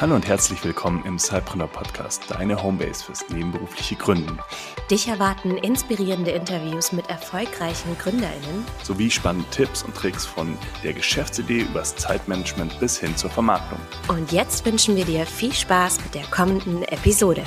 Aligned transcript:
Hallo 0.00 0.14
und 0.14 0.28
herzlich 0.28 0.62
willkommen 0.62 1.04
im 1.06 1.18
Cypreneur 1.18 1.66
Podcast, 1.66 2.22
deine 2.28 2.62
Homebase 2.62 3.02
fürs 3.02 3.28
nebenberufliche 3.30 3.96
Gründen. 3.96 4.38
Dich 4.88 5.08
erwarten 5.08 5.56
inspirierende 5.56 6.30
Interviews 6.30 6.92
mit 6.92 7.10
erfolgreichen 7.10 7.98
GründerInnen 7.98 8.64
sowie 8.84 9.10
spannende 9.10 9.50
Tipps 9.50 9.82
und 9.82 9.96
Tricks 9.96 10.24
von 10.24 10.56
der 10.84 10.92
Geschäftsidee 10.92 11.62
übers 11.62 11.96
Zeitmanagement 11.96 12.78
bis 12.78 12.96
hin 12.96 13.16
zur 13.16 13.30
Vermarktung. 13.30 13.80
Und 14.06 14.30
jetzt 14.30 14.64
wünschen 14.64 14.94
wir 14.94 15.04
dir 15.04 15.26
viel 15.26 15.52
Spaß 15.52 15.98
mit 16.04 16.14
der 16.14 16.26
kommenden 16.26 16.84
Episode. 16.84 17.42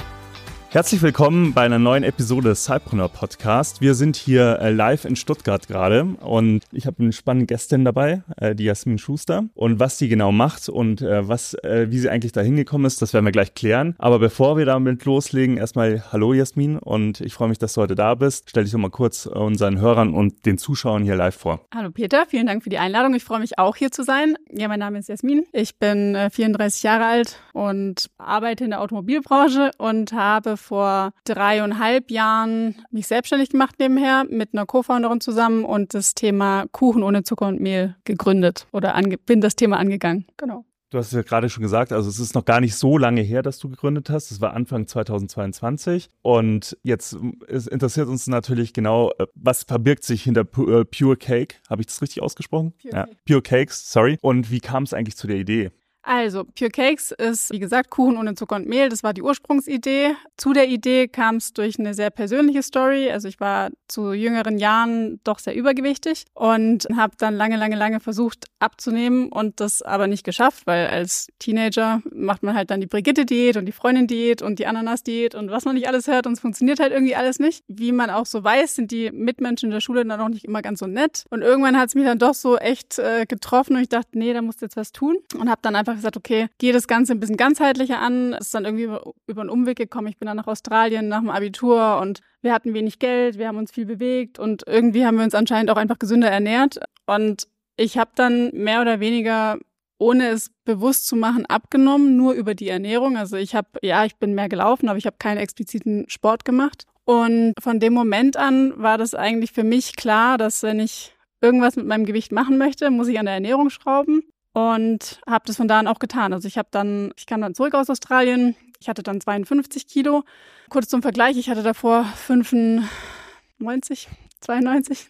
Herzlich 0.74 1.02
willkommen 1.02 1.54
bei 1.54 1.64
einer 1.64 1.80
neuen 1.80 2.06
Episode 2.06 2.48
des 2.48 2.64
Cypreneur 2.64 3.10
Podcast. 3.10 3.82
Wir 3.82 3.94
sind 3.94 4.16
hier 4.16 4.58
äh, 4.62 4.72
live 4.72 5.04
in 5.04 5.18
Stuttgart 5.18 5.68
gerade 5.68 6.06
und 6.22 6.64
ich 6.72 6.88
habe 6.88 7.04
eine 7.04 7.12
spannende 7.12 7.46
Gästin 7.46 7.84
dabei, 7.84 8.24
äh, 8.38 8.56
die 8.56 8.64
Jasmin 8.64 8.98
Schuster. 8.98 9.44
Und 9.54 9.82
was 9.82 9.98
sie 9.98 10.08
genau 10.08 10.32
macht 10.32 10.70
und 10.70 11.02
äh, 11.02 11.28
was, 11.28 11.58
wie 11.62 12.00
sie 12.00 12.08
eigentlich 12.08 12.32
da 12.32 12.40
hingekommen 12.40 12.88
ist, 12.88 13.02
das 13.02 13.14
werden 13.14 13.26
wir 13.26 13.34
gleich 13.34 13.54
klären. 13.54 13.96
Aber 13.98 14.18
bevor 14.18 14.56
wir 14.56 14.66
damit 14.66 15.04
loslegen, 15.04 15.58
erstmal 15.58 16.06
Hallo 16.14 16.34
Jasmin 16.34 16.78
und 16.78 17.20
ich 17.20 17.34
freue 17.34 17.50
mich, 17.50 17.60
dass 17.60 17.74
du 17.74 17.82
heute 17.82 17.96
da 17.96 18.16
bist. 18.16 18.50
Stell 18.50 18.64
dich 18.64 18.72
doch 18.72 18.80
mal 18.80 18.90
kurz 18.90 19.26
unseren 19.26 19.82
Hörern 19.82 20.14
und 20.14 20.46
den 20.46 20.58
Zuschauern 20.58 21.04
hier 21.04 21.18
live 21.18 21.36
vor. 21.36 21.66
Hallo 21.76 21.92
Peter, 21.92 22.26
vielen 22.30 22.46
Dank 22.46 22.64
für 22.64 22.70
die 22.70 22.78
Einladung. 22.78 23.14
Ich 23.14 23.26
freue 23.26 23.42
mich 23.42 23.60
auch 23.60 23.76
hier 23.76 23.92
zu 23.92 24.04
sein. 24.04 24.38
Ja, 24.50 24.70
mein 24.70 24.80
Name 24.80 25.00
ist 25.00 25.10
Jasmin. 25.10 25.44
Ich 25.52 25.80
bin 25.80 26.16
34 26.32 26.84
Jahre 26.84 27.08
alt 27.08 27.40
und 27.52 28.10
arbeite 28.18 28.64
in 28.64 28.70
der 28.70 28.80
Automobilbranche 28.80 29.72
und 29.78 30.14
habe 30.14 30.61
vor 30.62 31.12
dreieinhalb 31.26 32.12
Jahren 32.12 32.76
mich 32.92 33.08
selbstständig 33.08 33.50
gemacht 33.50 33.76
nebenher 33.80 34.26
mit 34.30 34.54
einer 34.54 34.66
Co-Founderin 34.66 35.22
zusammen 35.22 35.66
und 35.66 35.94
das 35.94 36.14
Thema 36.14 36.66
Kuchen 36.72 37.04
ohne 37.04 37.24
Zucker 37.24 37.48
und 37.48 37.60
Mehl 37.60 37.96
gegründet 38.06 38.68
oder 38.72 39.00
bin 39.26 39.42
das 39.42 39.56
Thema 39.56 39.78
angegangen. 39.78 40.26
Genau. 40.38 40.66
Du 40.92 40.98
hast 40.98 41.08
es 41.08 41.14
ja 41.14 41.22
gerade 41.22 41.50
schon 41.50 41.64
gesagt, 41.64 41.94
also 41.94 42.10
es 42.10 42.20
ist 42.20 42.36
noch 42.36 42.44
gar 42.44 42.60
nicht 42.60 42.76
so 42.76 42.98
lange 42.98 43.22
her, 43.22 43.42
dass 43.42 43.60
du 43.60 43.70
gegründet 43.70 44.10
hast. 44.10 44.30
Es 44.30 44.42
war 44.42 44.54
Anfang 44.54 44.88
2022. 44.88 46.10
Und 46.22 46.78
jetzt 46.84 47.18
interessiert 47.48 48.10
uns 48.10 48.28
natürlich 48.28 48.74
genau, 48.74 49.12
äh, 49.18 49.28
was 49.34 49.64
verbirgt 49.64 50.04
sich 50.04 50.24
hinter 50.24 50.42
äh, 50.42 50.84
Pure 50.84 51.16
Cake? 51.16 51.56
Habe 51.70 51.82
ich 51.82 51.88
das 51.88 52.02
richtig 52.02 52.22
ausgesprochen? 52.22 52.74
Pure, 52.82 52.94
ja. 52.94 53.08
Pure 53.26 53.42
Cakes, 53.42 53.90
sorry. 53.90 54.18
Und 54.22 54.52
wie 54.52 54.60
kam 54.60 54.84
es 54.84 54.94
eigentlich 54.94 55.16
zu 55.16 55.28
der 55.28 55.38
Idee? 55.38 55.72
Also, 56.04 56.46
Pure 56.46 56.72
Cakes 56.72 57.12
ist, 57.12 57.52
wie 57.52 57.60
gesagt, 57.60 57.92
Kuchen 57.92 58.18
ohne 58.18 58.34
Zucker 58.34 58.56
und 58.56 58.68
Mehl. 58.68 58.90
Das 58.90 59.04
war 59.04 59.14
die 59.14 59.22
Ursprungsidee. 59.22 60.16
Zu 60.36 60.54
der 60.54 60.68
Idee 60.68 61.08
kam 61.08 61.36
es 61.36 61.54
durch 61.54 61.78
eine 61.78 61.94
sehr 61.94 62.10
persönliche 62.10 62.64
Story. 62.64 63.12
Also, 63.12 63.28
ich 63.28 63.40
war 63.40 63.70
zu 63.88 64.14
jüngeren 64.14 64.58
Jahren 64.58 65.20
doch 65.24 65.40
sehr 65.40 65.56
übergewichtig 65.56 66.26
und 66.34 66.88
habe 66.96 67.14
dann 67.18 67.36
lange, 67.36 67.58
lange, 67.58 67.76
lange 67.76 68.00
versucht 68.00 68.46
abzunehmen 68.60 69.30
und 69.30 69.60
das 69.60 69.82
aber 69.82 70.08
nicht 70.08 70.24
geschafft, 70.24 70.66
weil 70.66 70.88
als 70.88 71.28
Teenager 71.40 72.02
macht 72.12 72.44
man 72.44 72.56
halt 72.56 72.72
dann 72.72 72.82
die 72.82 72.88
Brigitte-Diät 72.88 73.58
und 73.58 73.66
die 73.66 73.72
Freundin-Diät 73.72 74.42
und 74.42 74.60
die 74.60 74.68
Ananas-Diät 74.68 75.36
und 75.36 75.52
was 75.52 75.66
man 75.66 75.76
nicht 75.76 75.88
alles 75.88 76.08
hört 76.08 76.26
und 76.28 76.34
es 76.34 76.40
funktioniert 76.40 76.80
halt 76.80 76.94
irgendwie 76.94 77.16
alles 77.16 77.40
nicht. 77.40 77.64
Wie 77.68 77.92
man 77.92 78.10
auch 78.10 78.26
so 78.26 78.44
weiß, 78.44 78.76
sind 78.76 78.92
die 78.92 79.12
Mitmenschen 79.12 79.68
in 79.68 79.72
der 79.72 79.82
Schule 79.82 80.06
dann 80.06 80.20
auch 80.20 80.30
nicht 80.30 80.46
immer 80.46 80.62
ganz 80.62 80.80
so 80.80 80.88
nett. 80.88 81.26
Und 81.30 81.42
irgendwann 81.42 81.78
hat 81.78 81.90
es 81.90 81.96
mich 81.96 82.06
dann 82.06 82.20
doch 82.20 82.34
so 82.34 82.58
echt 82.58 82.98
äh, 83.00 83.26
getroffen 83.26 83.76
und 83.76 83.82
ich 83.82 83.90
dachte, 83.90 84.18
nee, 84.18 84.34
da 84.34 84.42
musst 84.42 84.62
du 84.62 84.66
jetzt 84.66 84.78
was 84.78 84.92
tun 84.92 85.18
und 85.38 85.50
habe 85.50 85.60
dann 85.62 85.76
einfach 85.76 85.91
einfach 85.92 86.00
gesagt, 86.00 86.18
okay, 86.18 86.48
gehe 86.58 86.74
das 86.74 86.88
Ganze 86.88 87.14
ein 87.14 87.20
bisschen 87.20 87.38
ganzheitlicher 87.38 88.00
an. 88.00 88.34
Es 88.34 88.48
ist 88.48 88.54
dann 88.54 88.66
irgendwie 88.66 88.86
über, 88.86 89.14
über 89.28 89.42
einen 89.42 89.50
Umweg 89.50 89.78
gekommen. 89.78 90.08
Ich 90.08 90.18
bin 90.18 90.28
dann 90.28 90.38
nach 90.38 90.48
Australien 90.48 91.08
nach 91.08 91.20
dem 91.20 91.30
Abitur 91.30 92.00
und 92.02 92.22
wir 92.42 92.54
hatten 92.54 92.74
wenig 92.74 93.00
Geld, 93.00 93.38
wir 93.38 93.48
haben 93.48 93.58
uns 93.58 93.72
viel 93.72 93.86
bewegt 93.86 94.40
und 94.40 94.64
irgendwie 94.68 95.06
haben 95.06 95.18
wir 95.18 95.24
uns 95.24 95.36
anscheinend 95.36 95.70
auch 95.70 95.78
einfach 95.78 96.00
gesünder 96.00 96.30
ernährt. 96.30 96.80
Und 97.06 97.48
ich 97.78 97.98
habe 97.98 98.12
dann 98.16 98.52
mehr 98.54 98.82
oder 98.82 99.00
weniger 99.00 99.58
ohne 99.98 100.30
es 100.30 100.50
bewusst 100.66 101.06
zu 101.06 101.16
machen, 101.16 101.46
abgenommen, 101.46 102.18
nur 102.18 102.34
über 102.34 102.56
die 102.56 102.70
Ernährung. 102.70 103.18
Also 103.18 103.38
ich 103.38 103.54
habe, 103.54 103.68
ja, 103.84 104.04
ich 104.04 104.16
bin 104.16 104.34
mehr 104.34 104.50
gelaufen, 104.50 104.90
aber 104.90 104.98
ich 104.98 105.06
habe 105.06 105.18
keinen 105.20 105.38
expliziten 105.38 106.06
Sport 106.08 106.44
gemacht. 106.44 106.88
Und 107.06 107.54
von 107.62 107.80
dem 107.80 107.94
Moment 107.94 108.36
an 108.36 108.74
war 108.82 108.98
das 108.98 109.14
eigentlich 109.14 109.52
für 109.52 109.64
mich 109.64 109.96
klar, 109.96 110.40
dass 110.40 110.64
wenn 110.64 110.80
ich 110.80 111.16
irgendwas 111.40 111.76
mit 111.76 111.86
meinem 111.86 112.06
Gewicht 112.06 112.32
machen 112.32 112.58
möchte, 112.58 112.90
muss 112.90 113.08
ich 113.10 113.20
an 113.20 113.26
der 113.26 113.36
Ernährung 113.36 113.70
schrauben 113.70 114.24
und 114.54 115.20
habe 115.28 115.44
das 115.46 115.58
von 115.58 115.68
da 115.68 115.80
an 115.80 115.88
auch 115.88 116.00
getan. 116.00 116.34
Also 116.34 116.48
ich 116.48 116.58
habe 116.58 116.70
dann, 116.72 117.14
ich 117.18 117.26
kam 117.26 117.42
dann 117.42 117.56
zurück 117.56 117.74
aus 117.74 117.90
Australien. 117.90 118.56
Ich 118.80 118.90
hatte 118.90 119.04
dann 119.04 119.22
52 119.22 119.88
Kilo. 119.88 120.24
Kurz 120.70 120.88
zum 120.88 121.02
Vergleich, 121.02 121.38
ich 121.38 121.50
hatte 121.50 121.64
davor 121.64 122.04
95, 122.04 124.08
92. 124.42 125.10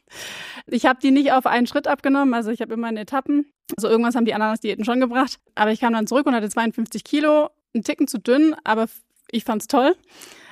Ich 0.67 0.85
habe 0.85 0.99
die 1.01 1.11
nicht 1.11 1.31
auf 1.31 1.45
einen 1.45 1.67
Schritt 1.67 1.87
abgenommen, 1.87 2.33
also 2.33 2.51
ich 2.51 2.61
habe 2.61 2.73
immer 2.73 2.89
in 2.89 2.97
Etappen. 2.97 3.51
Also 3.75 3.87
irgendwas 3.87 4.15
haben 4.15 4.25
die 4.25 4.33
Ananas-Diäten 4.33 4.83
schon 4.83 4.99
gebracht. 4.99 5.39
Aber 5.55 5.71
ich 5.71 5.79
kam 5.79 5.93
dann 5.93 6.07
zurück 6.07 6.25
und 6.25 6.35
hatte 6.35 6.49
52 6.49 7.03
Kilo, 7.03 7.49
ein 7.73 7.83
Ticken 7.83 8.07
zu 8.07 8.19
dünn, 8.19 8.55
aber 8.63 8.87
ich 9.31 9.45
fand's 9.45 9.67
toll 9.67 9.95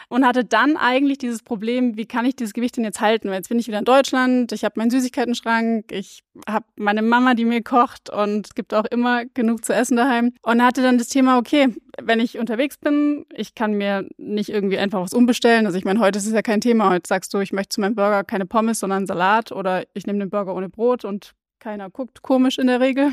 und 0.10 0.26
hatte 0.26 0.44
dann 0.44 0.76
eigentlich 0.76 1.20
dieses 1.20 1.42
Problem, 1.44 1.96
wie 1.96 2.06
kann 2.06 2.26
ich 2.26 2.36
dieses 2.36 2.54
Gewicht 2.54 2.76
denn 2.78 2.84
jetzt 2.84 3.00
halten? 3.00 3.30
Weil 3.30 3.36
jetzt 3.36 3.50
bin 3.50 3.60
ich 3.60 3.68
wieder 3.68 3.80
in 3.80 3.86
Deutschland, 3.86 4.52
ich 4.52 4.66
habe 4.66 4.74
meinen 4.78 4.90
Süßigkeitenschrank, 4.90 5.92
ich 5.92 6.24
habe 6.48 6.66
meine 6.76 7.02
Mama, 7.02 7.36
die 7.36 7.46
mir 7.46 7.64
kocht 7.64 8.10
und 8.10 8.48
es 8.48 8.56
gibt 8.56 8.74
auch 8.74 8.86
immer 8.86 9.26
genug 9.26 9.64
zu 9.64 9.74
essen 9.74 9.96
daheim. 9.96 10.34
Und 10.42 10.64
hatte 10.64 10.82
dann 10.82 10.98
das 10.98 11.10
Thema, 11.10 11.38
okay, 11.38 11.76
wenn 12.02 12.20
ich 12.20 12.40
unterwegs 12.40 12.78
bin, 12.78 13.26
ich 13.36 13.56
kann 13.56 13.74
mir 13.74 14.08
nicht 14.18 14.50
irgendwie 14.50 14.80
einfach 14.80 15.02
was 15.02 15.14
umbestellen. 15.14 15.66
Also 15.66 15.78
ich 15.78 15.86
meine, 15.86 16.00
heute 16.00 16.18
ist 16.18 16.26
es 16.26 16.34
ja 16.34 16.42
kein 16.42 16.62
Thema. 16.62 16.90
Heute 16.90 17.08
sagst 17.08 17.34
du, 17.34 17.40
ich 17.40 17.54
möchte 17.54 17.76
zu 17.76 17.82
meinem 17.82 17.96
Burger 17.96 18.24
keine 18.24 18.46
Pommes, 18.46 18.80
sondern 18.80 19.06
Salat 19.06 19.52
oder 19.52 19.84
ich 19.94 20.08
nehme 20.08 20.20
den 20.20 20.30
Burger 20.30 20.56
ohne 20.56 20.70
Brot 20.70 21.06
und 21.06 21.34
keiner 21.60 21.90
guckt 21.90 22.22
komisch 22.22 22.58
in 22.58 22.68
der 22.68 22.80
Regel. 22.80 23.12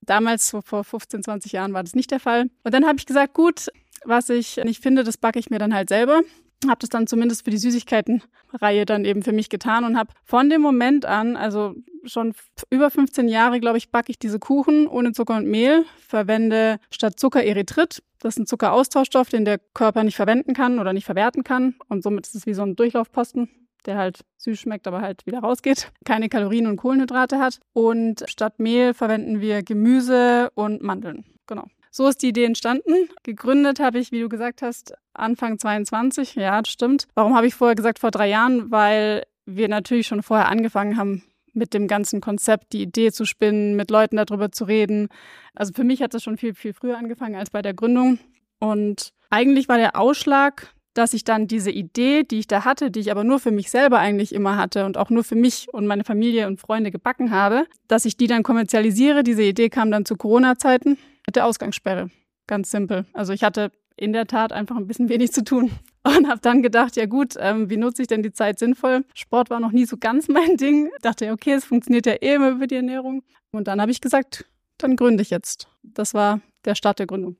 Damals, 0.00 0.56
vor 0.64 0.82
15, 0.82 1.22
20 1.22 1.52
Jahren, 1.52 1.74
war 1.74 1.82
das 1.82 1.94
nicht 1.94 2.10
der 2.10 2.20
Fall. 2.20 2.48
Und 2.64 2.74
dann 2.74 2.86
habe 2.86 2.98
ich 2.98 3.06
gesagt, 3.06 3.34
gut, 3.34 3.66
was 4.06 4.28
ich 4.30 4.56
nicht 4.64 4.82
finde, 4.82 5.04
das 5.04 5.16
backe 5.16 5.38
ich 5.38 5.50
mir 5.50 5.58
dann 5.58 5.74
halt 5.74 5.88
selber. 5.88 6.22
Habe 6.66 6.78
das 6.80 6.88
dann 6.88 7.06
zumindest 7.06 7.44
für 7.44 7.50
die 7.50 7.58
Süßigkeitenreihe 7.58 8.86
dann 8.86 9.04
eben 9.04 9.22
für 9.22 9.32
mich 9.32 9.50
getan 9.50 9.84
und 9.84 9.98
habe 9.98 10.12
von 10.24 10.48
dem 10.48 10.62
Moment 10.62 11.04
an, 11.04 11.36
also 11.36 11.74
schon 12.04 12.34
über 12.70 12.90
15 12.90 13.28
Jahre, 13.28 13.60
glaube 13.60 13.78
ich, 13.78 13.90
backe 13.90 14.10
ich 14.10 14.18
diese 14.18 14.38
Kuchen 14.38 14.86
ohne 14.86 15.12
Zucker 15.12 15.36
und 15.36 15.46
Mehl, 15.46 15.84
verwende 15.98 16.78
statt 16.90 17.18
Zucker 17.18 17.44
Erythrit. 17.44 18.02
Das 18.20 18.34
ist 18.34 18.38
ein 18.38 18.46
Zuckeraustauschstoff, 18.46 19.28
den 19.28 19.44
der 19.44 19.58
Körper 19.58 20.02
nicht 20.02 20.16
verwenden 20.16 20.54
kann 20.54 20.78
oder 20.78 20.92
nicht 20.92 21.04
verwerten 21.04 21.44
kann. 21.44 21.74
Und 21.88 22.02
somit 22.02 22.26
ist 22.26 22.34
es 22.34 22.46
wie 22.46 22.54
so 22.54 22.62
ein 22.62 22.74
Durchlaufposten, 22.74 23.48
der 23.84 23.98
halt 23.98 24.20
süß 24.38 24.58
schmeckt, 24.58 24.86
aber 24.86 25.00
halt 25.00 25.26
wieder 25.26 25.40
rausgeht. 25.40 25.92
Keine 26.04 26.28
Kalorien 26.28 26.66
und 26.66 26.76
Kohlenhydrate 26.76 27.38
hat. 27.38 27.60
Und 27.72 28.24
statt 28.26 28.58
Mehl 28.58 28.94
verwenden 28.94 29.40
wir 29.40 29.62
Gemüse 29.62 30.50
und 30.54 30.82
Mandeln. 30.82 31.24
Genau. 31.46 31.66
So 31.96 32.08
ist 32.08 32.20
die 32.20 32.28
Idee 32.28 32.44
entstanden. 32.44 33.08
Gegründet 33.22 33.80
habe 33.80 33.98
ich, 33.98 34.12
wie 34.12 34.20
du 34.20 34.28
gesagt 34.28 34.60
hast, 34.60 34.92
Anfang 35.14 35.58
22. 35.58 36.34
Ja, 36.34 36.60
das 36.60 36.70
stimmt. 36.70 37.08
Warum 37.14 37.34
habe 37.34 37.46
ich 37.46 37.54
vorher 37.54 37.74
gesagt 37.74 38.00
vor 38.00 38.10
drei 38.10 38.28
Jahren? 38.28 38.70
Weil 38.70 39.22
wir 39.46 39.68
natürlich 39.68 40.06
schon 40.06 40.22
vorher 40.22 40.50
angefangen 40.50 40.98
haben, 40.98 41.22
mit 41.54 41.72
dem 41.72 41.88
ganzen 41.88 42.20
Konzept 42.20 42.74
die 42.74 42.82
Idee 42.82 43.12
zu 43.12 43.24
spinnen, 43.24 43.76
mit 43.76 43.90
Leuten 43.90 44.16
darüber 44.18 44.52
zu 44.52 44.64
reden. 44.64 45.08
Also 45.54 45.72
für 45.72 45.84
mich 45.84 46.02
hat 46.02 46.12
das 46.12 46.22
schon 46.22 46.36
viel, 46.36 46.52
viel 46.52 46.74
früher 46.74 46.98
angefangen 46.98 47.34
als 47.34 47.48
bei 47.48 47.62
der 47.62 47.72
Gründung. 47.72 48.18
Und 48.58 49.14
eigentlich 49.30 49.66
war 49.70 49.78
der 49.78 49.98
Ausschlag, 49.98 50.74
dass 50.92 51.14
ich 51.14 51.24
dann 51.24 51.46
diese 51.46 51.70
Idee, 51.70 52.24
die 52.24 52.40
ich 52.40 52.46
da 52.46 52.66
hatte, 52.66 52.90
die 52.90 53.00
ich 53.00 53.10
aber 53.10 53.24
nur 53.24 53.40
für 53.40 53.52
mich 53.52 53.70
selber 53.70 54.00
eigentlich 54.00 54.34
immer 54.34 54.58
hatte 54.58 54.84
und 54.84 54.98
auch 54.98 55.08
nur 55.08 55.24
für 55.24 55.34
mich 55.34 55.68
und 55.72 55.86
meine 55.86 56.04
Familie 56.04 56.46
und 56.46 56.60
Freunde 56.60 56.90
gebacken 56.90 57.30
habe, 57.30 57.66
dass 57.88 58.04
ich 58.04 58.18
die 58.18 58.26
dann 58.26 58.42
kommerzialisiere. 58.42 59.22
Diese 59.22 59.44
Idee 59.44 59.70
kam 59.70 59.90
dann 59.90 60.04
zu 60.04 60.16
Corona-Zeiten 60.16 60.98
mit 61.26 61.36
der 61.36 61.46
Ausgangssperre. 61.46 62.10
Ganz 62.46 62.70
simpel. 62.70 63.06
Also 63.12 63.32
ich 63.32 63.42
hatte 63.42 63.72
in 63.96 64.12
der 64.12 64.26
Tat 64.26 64.52
einfach 64.52 64.76
ein 64.76 64.86
bisschen 64.86 65.08
wenig 65.08 65.32
zu 65.32 65.42
tun 65.42 65.70
und 66.04 66.28
habe 66.28 66.40
dann 66.40 66.62
gedacht, 66.62 66.96
ja 66.96 67.06
gut, 67.06 67.34
ähm, 67.38 67.70
wie 67.70 67.76
nutze 67.76 68.02
ich 68.02 68.08
denn 68.08 68.22
die 68.22 68.32
Zeit 68.32 68.58
sinnvoll? 68.58 69.04
Sport 69.14 69.50
war 69.50 69.60
noch 69.60 69.72
nie 69.72 69.86
so 69.86 69.96
ganz 69.96 70.28
mein 70.28 70.56
Ding. 70.56 70.90
Dachte, 71.02 71.30
okay, 71.32 71.52
es 71.52 71.64
funktioniert 71.64 72.06
ja 72.06 72.14
eh 72.14 72.34
immer 72.34 72.50
über 72.50 72.66
die 72.66 72.76
Ernährung. 72.76 73.22
Und 73.50 73.68
dann 73.68 73.80
habe 73.80 73.90
ich 73.90 74.00
gesagt, 74.00 74.46
dann 74.78 74.96
gründe 74.96 75.22
ich 75.22 75.30
jetzt. 75.30 75.68
Das 75.82 76.14
war 76.14 76.40
der 76.64 76.74
Start 76.74 76.98
der 76.98 77.06
Gründung 77.06 77.36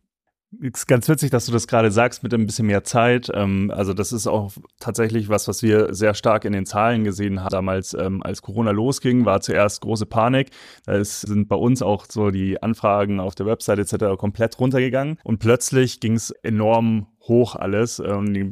ist 0.60 0.86
ganz 0.86 1.08
witzig, 1.08 1.30
dass 1.30 1.46
du 1.46 1.52
das 1.52 1.66
gerade 1.66 1.90
sagst 1.90 2.22
mit 2.22 2.32
ein 2.34 2.46
bisschen 2.46 2.66
mehr 2.66 2.84
Zeit. 2.84 3.30
Ähm, 3.34 3.72
also 3.74 3.92
das 3.92 4.12
ist 4.12 4.26
auch 4.26 4.52
tatsächlich 4.80 5.28
was, 5.28 5.48
was 5.48 5.62
wir 5.62 5.94
sehr 5.94 6.14
stark 6.14 6.44
in 6.44 6.52
den 6.52 6.66
Zahlen 6.66 7.04
gesehen 7.04 7.40
haben. 7.40 7.50
Damals, 7.50 7.94
ähm, 7.94 8.22
als 8.22 8.42
Corona 8.42 8.70
losging, 8.70 9.24
war 9.24 9.40
zuerst 9.40 9.80
große 9.80 10.06
Panik. 10.06 10.50
Da 10.84 11.02
sind 11.04 11.48
bei 11.48 11.56
uns 11.56 11.82
auch 11.82 12.06
so 12.08 12.30
die 12.30 12.62
Anfragen 12.62 13.20
auf 13.20 13.34
der 13.34 13.46
Website 13.46 13.78
etc. 13.78 14.16
komplett 14.18 14.58
runtergegangen. 14.58 15.18
Und 15.24 15.38
plötzlich 15.38 16.00
ging 16.00 16.14
es 16.14 16.30
enorm 16.42 17.06
hoch 17.22 17.56
alles. 17.56 17.98
Äh, 17.98 18.12
und 18.12 18.34
die 18.34 18.44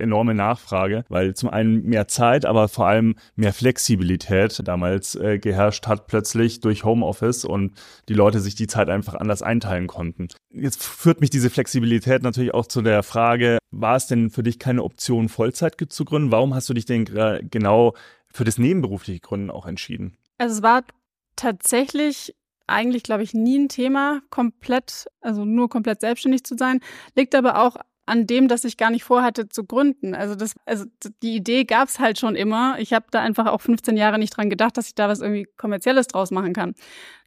enorme 0.00 0.34
Nachfrage, 0.34 1.04
weil 1.08 1.34
zum 1.34 1.50
einen 1.50 1.84
mehr 1.84 2.08
Zeit, 2.08 2.46
aber 2.46 2.68
vor 2.68 2.86
allem 2.86 3.14
mehr 3.36 3.52
Flexibilität 3.52 4.60
damals 4.64 5.14
äh, 5.14 5.38
geherrscht 5.38 5.86
hat 5.86 6.06
plötzlich 6.06 6.60
durch 6.60 6.84
Homeoffice 6.84 7.44
und 7.44 7.72
die 8.08 8.14
Leute 8.14 8.40
sich 8.40 8.54
die 8.54 8.66
Zeit 8.66 8.88
einfach 8.88 9.14
anders 9.14 9.42
einteilen 9.42 9.86
konnten. 9.86 10.28
Jetzt 10.52 10.82
führt 10.82 11.20
mich 11.20 11.30
diese 11.30 11.50
Flexibilität 11.50 12.22
natürlich 12.22 12.54
auch 12.54 12.66
zu 12.66 12.82
der 12.82 13.02
Frage, 13.02 13.58
war 13.70 13.96
es 13.96 14.06
denn 14.06 14.30
für 14.30 14.42
dich 14.42 14.58
keine 14.58 14.82
Option, 14.82 15.28
Vollzeit 15.28 15.76
zu 15.88 16.04
gründen? 16.04 16.32
Warum 16.32 16.54
hast 16.54 16.68
du 16.68 16.74
dich 16.74 16.84
denn 16.84 17.04
genau 17.50 17.94
für 18.32 18.44
das 18.44 18.58
nebenberufliche 18.58 19.20
Gründen 19.20 19.50
auch 19.50 19.66
entschieden? 19.66 20.16
Also 20.38 20.56
es 20.56 20.62
war 20.62 20.82
tatsächlich 21.36 22.34
eigentlich, 22.66 23.02
glaube 23.02 23.22
ich, 23.22 23.34
nie 23.34 23.58
ein 23.58 23.68
Thema, 23.68 24.22
komplett, 24.30 25.06
also 25.20 25.44
nur 25.44 25.68
komplett 25.68 26.00
selbstständig 26.00 26.44
zu 26.44 26.56
sein. 26.56 26.80
Liegt 27.16 27.34
aber 27.34 27.62
auch 27.62 27.76
an 28.10 28.26
dem, 28.26 28.48
dass 28.48 28.64
ich 28.64 28.76
gar 28.76 28.90
nicht 28.90 29.04
vorhatte 29.04 29.48
zu 29.48 29.64
gründen. 29.64 30.16
Also 30.16 30.34
das, 30.34 30.54
also 30.66 30.84
die 31.22 31.36
Idee 31.36 31.62
gab 31.64 31.88
es 31.88 32.00
halt 32.00 32.18
schon 32.18 32.34
immer. 32.34 32.76
Ich 32.80 32.92
habe 32.92 33.06
da 33.12 33.20
einfach 33.20 33.46
auch 33.46 33.60
15 33.60 33.96
Jahre 33.96 34.18
nicht 34.18 34.36
dran 34.36 34.50
gedacht, 34.50 34.76
dass 34.76 34.88
ich 34.88 34.96
da 34.96 35.08
was 35.08 35.20
irgendwie 35.20 35.46
kommerzielles 35.56 36.08
draus 36.08 36.32
machen 36.32 36.52
kann. 36.52 36.74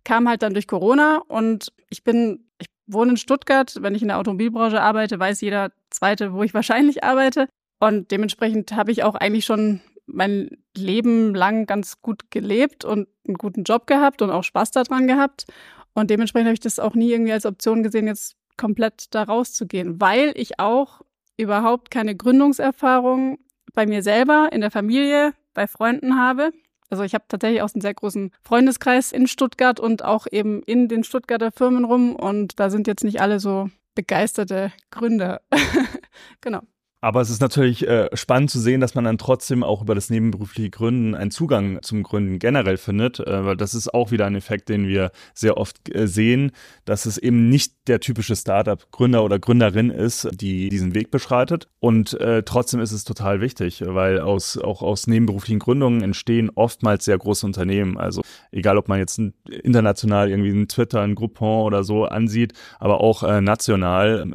Kam 0.04 0.28
halt 0.28 0.44
dann 0.44 0.54
durch 0.54 0.68
Corona 0.68 1.22
und 1.30 1.72
ich 1.90 2.04
bin, 2.04 2.50
ich 2.60 2.68
wohne 2.86 3.12
in 3.12 3.18
Stuttgart. 3.18 3.78
Wenn 3.80 3.96
ich 3.96 4.02
in 4.02 4.10
der 4.10 4.18
Automobilbranche 4.18 4.82
arbeite, 4.82 5.18
weiß 5.18 5.40
jeder 5.40 5.72
Zweite, 5.90 6.34
wo 6.34 6.44
ich 6.44 6.54
wahrscheinlich 6.54 7.04
arbeite. 7.04 7.48
Und 7.80 8.12
dementsprechend 8.12 8.74
habe 8.74 8.92
ich 8.92 9.04
auch 9.04 9.16
eigentlich 9.16 9.46
schon 9.46 9.82
mein 10.06 10.50
Leben 10.76 11.34
lang 11.34 11.66
ganz 11.66 12.02
gut 12.02 12.30
gelebt 12.30 12.84
und 12.84 13.08
einen 13.26 13.38
guten 13.38 13.64
Job 13.64 13.88
gehabt 13.88 14.22
und 14.22 14.32
auch 14.32 14.44
Spaß 14.44 14.72
daran 14.72 15.08
gehabt. 15.08 15.46
Und 15.94 16.10
dementsprechend 16.10 16.48
habe 16.48 16.56
ich 16.56 16.60
das 16.60 16.80
auch 16.80 16.94
nie 16.94 17.12
irgendwie 17.12 17.32
als 17.32 17.46
Option 17.46 17.84
gesehen, 17.84 18.08
jetzt 18.08 18.36
komplett 18.58 19.14
da 19.14 19.24
rauszugehen, 19.24 20.00
weil 20.00 20.34
ich 20.36 20.60
auch 20.60 21.02
überhaupt 21.38 21.92
keine 21.92 22.16
Gründungserfahrung 22.16 23.40
bei 23.74 23.86
mir 23.86 24.04
selber, 24.04 24.50
in 24.52 24.62
der 24.62 24.72
Familie, 24.72 25.34
bei 25.54 25.68
Freunden 25.68 26.18
habe. 26.18 26.52
Also 26.90 27.04
ich 27.04 27.16
habe 27.16 27.26
tatsächlich 27.28 27.62
auch 27.62 27.74
einen 27.74 27.82
sehr 27.82 27.94
großen 27.94 28.32
Freundeskreis 28.44 29.12
in 29.12 29.28
Stuttgart 29.28 29.80
und 29.80 30.04
auch 30.04 30.28
eben 30.32 30.62
in 30.64 30.88
den 30.88 31.04
Stuttgarter 31.04 31.52
Firmen 31.52 31.86
rum 31.86 32.16
und 32.16 32.60
da 32.60 32.70
sind 32.70 32.88
jetzt 32.88 33.04
nicht 33.04 33.20
alle 33.20 33.40
so 33.40 33.70
begeisterte 33.96 34.72
Gründer. 34.92 35.42
genau. 36.42 36.62
Aber 37.04 37.20
es 37.20 37.30
ist 37.30 37.42
natürlich 37.42 37.86
äh, 37.86 38.08
spannend 38.14 38.50
zu 38.50 38.62
sehen, 38.62 38.80
dass 38.80 38.96
man 38.96 39.04
dann 39.04 39.18
trotzdem 39.18 39.62
auch 39.62 39.82
über 39.82 39.94
das 39.94 40.10
nebenberufliche 40.10 40.70
Gründen 40.70 41.16
einen 41.16 41.32
Zugang 41.32 41.82
zum 41.82 42.02
Gründen 42.02 42.40
generell 42.40 42.78
findet, 42.78 43.20
äh, 43.20 43.58
das 43.58 43.74
ist 43.74 43.94
auch 43.94 44.12
wieder 44.12 44.26
ein 44.26 44.36
Effekt, 44.36 44.70
den 44.70 44.88
wir 44.88 45.12
sehr 45.34 45.58
oft 45.58 45.94
äh, 45.94 46.08
sehen, 46.08 46.54
dass 46.86 47.06
es 47.06 47.18
eben 47.18 47.50
nicht 47.50 47.74
der 47.88 48.00
typische 48.00 48.38
Startup-Gründer 48.38 49.22
oder 49.22 49.38
Gründerin 49.38 49.90
ist, 49.90 50.30
die 50.32 50.70
diesen 50.70 50.96
Weg 50.96 51.12
beschreitet. 51.12 51.68
Und 51.82 52.14
äh, 52.22 52.44
trotzdem 52.44 52.80
ist 52.80 52.94
es 52.94 53.04
total 53.04 53.42
wichtig, 53.42 53.84
weil 53.86 54.22
aus, 54.22 54.58
auch 54.58 54.82
aus 54.82 55.06
nebenberuflichen 55.06 55.60
Gründungen 55.60 56.04
entstehen 56.04 56.52
oftmals 56.56 57.04
sehr 57.04 57.18
große 57.18 57.46
Unternehmen. 57.46 57.98
Also 57.98 58.22
egal, 58.54 58.78
ob 58.78 58.88
man 58.88 59.00
jetzt 59.00 59.20
international 59.50 60.30
irgendwie 60.30 60.52
ein 60.52 60.70
Twitter, 60.70 61.02
ein 61.02 61.16
Groupon 61.16 61.66
oder 61.66 61.84
so 61.84 62.06
ansieht, 62.06 62.54
aber 62.80 63.02
auch 63.02 63.24
äh, 63.24 63.42
national, 63.42 64.26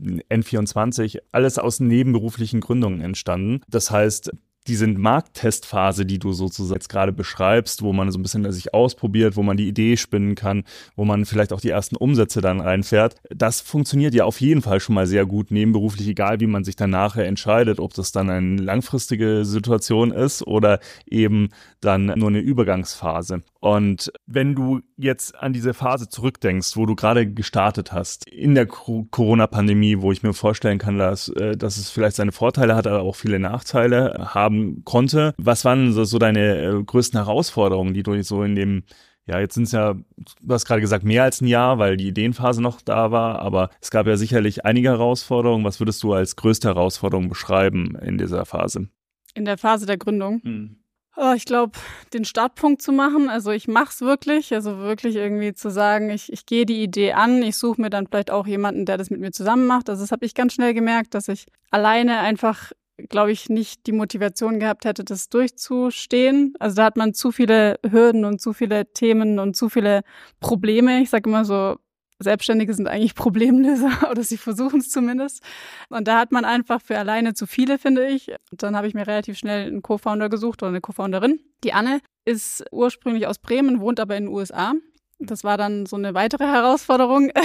äh, 0.00 0.36
N24, 0.36 1.18
alles 1.32 1.58
aus 1.58 1.80
Neben 1.80 2.03
nebenberuflichen 2.04 2.60
Gründungen 2.60 3.00
entstanden. 3.00 3.60
Das 3.68 3.90
heißt, 3.90 4.30
diese 4.66 4.86
Markttestphase, 4.86 6.06
die 6.06 6.18
du 6.18 6.32
sozusagen 6.32 6.74
jetzt 6.74 6.88
gerade 6.88 7.12
beschreibst, 7.12 7.82
wo 7.82 7.92
man 7.92 8.10
so 8.10 8.18
ein 8.18 8.22
bisschen 8.22 8.50
sich 8.52 8.72
ausprobiert, 8.72 9.36
wo 9.36 9.42
man 9.42 9.56
die 9.56 9.68
Idee 9.68 9.96
spinnen 9.96 10.34
kann, 10.34 10.64
wo 10.96 11.04
man 11.04 11.24
vielleicht 11.24 11.52
auch 11.52 11.60
die 11.60 11.70
ersten 11.70 11.96
Umsätze 11.96 12.40
dann 12.40 12.60
reinfährt, 12.60 13.16
das 13.30 13.60
funktioniert 13.60 14.14
ja 14.14 14.24
auf 14.24 14.40
jeden 14.40 14.62
Fall 14.62 14.80
schon 14.80 14.94
mal 14.94 15.06
sehr 15.06 15.26
gut 15.26 15.50
nebenberuflich, 15.50 16.08
egal 16.08 16.40
wie 16.40 16.46
man 16.46 16.64
sich 16.64 16.76
dann 16.76 16.90
nachher 16.90 17.26
entscheidet, 17.26 17.78
ob 17.78 17.94
das 17.94 18.12
dann 18.12 18.30
eine 18.30 18.56
langfristige 18.56 19.44
Situation 19.44 20.10
ist 20.10 20.46
oder 20.46 20.80
eben 21.06 21.50
dann 21.80 22.06
nur 22.06 22.28
eine 22.28 22.40
Übergangsphase. 22.40 23.42
Und 23.60 24.12
wenn 24.26 24.54
du 24.54 24.80
jetzt 24.98 25.34
an 25.36 25.54
diese 25.54 25.72
Phase 25.72 26.08
zurückdenkst, 26.08 26.76
wo 26.76 26.84
du 26.84 26.94
gerade 26.94 27.26
gestartet 27.26 27.92
hast, 27.92 28.28
in 28.28 28.54
der 28.54 28.66
Corona-Pandemie, 28.66 30.02
wo 30.02 30.12
ich 30.12 30.22
mir 30.22 30.34
vorstellen 30.34 30.78
kann, 30.78 30.98
dass, 30.98 31.28
äh, 31.30 31.56
dass 31.56 31.78
es 31.78 31.88
vielleicht 31.88 32.16
seine 32.16 32.32
Vorteile 32.32 32.76
hat, 32.76 32.86
aber 32.86 33.00
auch 33.00 33.16
viele 33.16 33.38
Nachteile 33.38 34.32
haben 34.34 34.53
konnte, 34.84 35.34
was 35.38 35.64
waren 35.64 35.92
so, 35.92 36.04
so 36.04 36.18
deine 36.18 36.62
äh, 36.62 36.82
größten 36.82 37.18
Herausforderungen, 37.18 37.94
die 37.94 38.02
du 38.02 38.20
so 38.22 38.42
in 38.42 38.54
dem 38.54 38.84
ja, 39.26 39.40
jetzt 39.40 39.54
sind 39.54 39.64
es 39.64 39.72
ja, 39.72 39.94
du 39.94 40.54
hast 40.54 40.66
gerade 40.66 40.82
gesagt, 40.82 41.02
mehr 41.02 41.22
als 41.22 41.40
ein 41.40 41.46
Jahr, 41.46 41.78
weil 41.78 41.96
die 41.96 42.08
Ideenphase 42.08 42.60
noch 42.60 42.82
da 42.82 43.10
war, 43.10 43.38
aber 43.38 43.70
es 43.80 43.90
gab 43.90 44.06
ja 44.06 44.16
sicherlich 44.16 44.66
einige 44.66 44.90
Herausforderungen. 44.90 45.64
Was 45.64 45.80
würdest 45.80 46.02
du 46.02 46.12
als 46.12 46.36
größte 46.36 46.68
Herausforderung 46.68 47.30
beschreiben 47.30 47.96
in 48.02 48.18
dieser 48.18 48.44
Phase? 48.44 48.88
In 49.32 49.46
der 49.46 49.56
Phase 49.56 49.86
der 49.86 49.96
Gründung? 49.96 50.42
Hm. 50.42 50.76
Oh, 51.16 51.32
ich 51.34 51.44
glaube, 51.44 51.78
den 52.12 52.24
Startpunkt 52.24 52.82
zu 52.82 52.90
machen. 52.90 53.28
Also 53.28 53.52
ich 53.52 53.68
mache 53.68 53.90
es 53.90 54.00
wirklich. 54.00 54.52
Also 54.52 54.78
wirklich 54.78 55.14
irgendwie 55.14 55.54
zu 55.54 55.70
sagen, 55.70 56.10
ich, 56.10 56.32
ich 56.32 56.44
gehe 56.44 56.66
die 56.66 56.82
Idee 56.82 57.12
an. 57.12 57.42
Ich 57.42 57.56
suche 57.56 57.80
mir 57.80 57.88
dann 57.88 58.08
vielleicht 58.08 58.32
auch 58.32 58.48
jemanden, 58.48 58.84
der 58.84 58.98
das 58.98 59.10
mit 59.10 59.20
mir 59.20 59.30
zusammen 59.30 59.66
macht. 59.66 59.88
Also 59.88 60.02
das 60.02 60.10
habe 60.10 60.26
ich 60.26 60.34
ganz 60.34 60.54
schnell 60.54 60.74
gemerkt, 60.74 61.14
dass 61.14 61.28
ich 61.28 61.46
alleine 61.70 62.18
einfach, 62.18 62.72
glaube 62.96 63.32
ich, 63.32 63.48
nicht 63.48 63.86
die 63.86 63.92
Motivation 63.92 64.60
gehabt 64.60 64.84
hätte, 64.84 65.04
das 65.04 65.28
durchzustehen. 65.28 66.54
Also 66.58 66.76
da 66.76 66.84
hat 66.84 66.96
man 66.96 67.14
zu 67.14 67.32
viele 67.32 67.78
Hürden 67.88 68.24
und 68.24 68.40
zu 68.40 68.52
viele 68.52 68.92
Themen 68.92 69.38
und 69.38 69.56
zu 69.56 69.68
viele 69.68 70.02
Probleme. 70.40 71.00
Ich 71.00 71.10
sage 71.10 71.28
immer 71.28 71.44
so, 71.44 71.76
Selbstständige 72.18 72.74
sind 72.74 72.88
eigentlich 72.88 73.14
Problemlöser 73.16 74.10
oder 74.10 74.22
sie 74.22 74.36
versuchen 74.36 74.80
es 74.80 74.90
zumindest. 74.90 75.42
Und 75.88 76.08
da 76.08 76.18
hat 76.18 76.32
man 76.32 76.44
einfach 76.44 76.80
für 76.80 76.98
alleine 76.98 77.34
zu 77.34 77.46
viele, 77.46 77.78
finde 77.78 78.06
ich. 78.06 78.28
Und 78.50 78.62
dann 78.62 78.76
habe 78.76 78.86
ich 78.86 78.94
mir 78.94 79.06
relativ 79.06 79.38
schnell 79.38 79.66
einen 79.66 79.82
Co-Founder 79.82 80.28
gesucht 80.28 80.62
oder 80.62 80.70
eine 80.70 80.80
Co-Founderin. 80.80 81.40
Die 81.64 81.72
Anne 81.72 82.00
ist 82.24 82.64
ursprünglich 82.70 83.26
aus 83.26 83.38
Bremen, 83.38 83.80
wohnt 83.80 84.00
aber 84.00 84.16
in 84.16 84.24
den 84.24 84.32
USA. 84.32 84.74
Das 85.18 85.44
war 85.44 85.56
dann 85.56 85.86
so 85.86 85.96
eine 85.96 86.14
weitere 86.14 86.44
Herausforderung. 86.44 87.30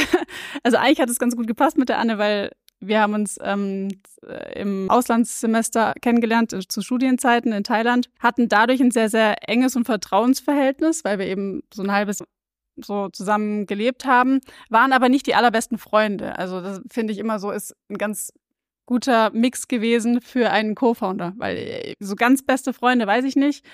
Also 0.64 0.78
eigentlich 0.78 1.00
hat 1.00 1.10
es 1.10 1.20
ganz 1.20 1.36
gut 1.36 1.48
gepasst 1.48 1.78
mit 1.78 1.90
der 1.90 2.00
Anne, 2.00 2.18
weil 2.18 2.52
wir 2.80 3.02
haben 3.02 3.14
uns 3.14 3.38
ähm, 3.42 3.90
im 4.56 4.90
Auslandssemester 4.90 5.94
kennengelernt 6.02 6.54
äh, 6.54 6.60
zu 6.68 6.82
Studienzeiten 6.82 7.52
in 7.52 7.64
Thailand, 7.64 8.10
hatten 8.20 8.48
dadurch 8.48 8.82
ein 8.82 8.92
sehr, 8.92 9.10
sehr 9.10 9.50
enges 9.50 9.76
und 9.76 9.86
Vertrauensverhältnis, 9.86 11.04
weil 11.04 11.20
wir 11.20 11.28
eben 11.28 11.62
so 11.74 11.84
ein 11.84 11.92
halbes 11.92 12.24
so 12.82 13.10
zusammen 13.10 13.66
gelebt 13.66 14.06
haben, 14.06 14.40
waren 14.70 14.94
aber 14.94 15.10
nicht 15.10 15.28
die 15.28 15.36
allerbesten 15.36 15.78
Freunde. 15.78 16.38
Also 16.38 16.62
das 16.62 16.82
finde 16.90 17.12
ich 17.12 17.20
immer 17.20 17.38
so, 17.38 17.52
ist 17.52 17.76
ein 17.90 17.98
ganz 17.98 18.32
guter 18.86 19.32
Mix 19.32 19.68
gewesen 19.68 20.22
für 20.22 20.50
einen 20.50 20.76
Co-Founder, 20.76 21.34
weil 21.38 21.58
äh, 21.58 21.96
so 22.00 22.16
ganz 22.16 22.44
beste 22.44 22.74
Freunde 22.74 23.06
weiß 23.06 23.26
ich 23.26 23.36
nicht 23.36 23.66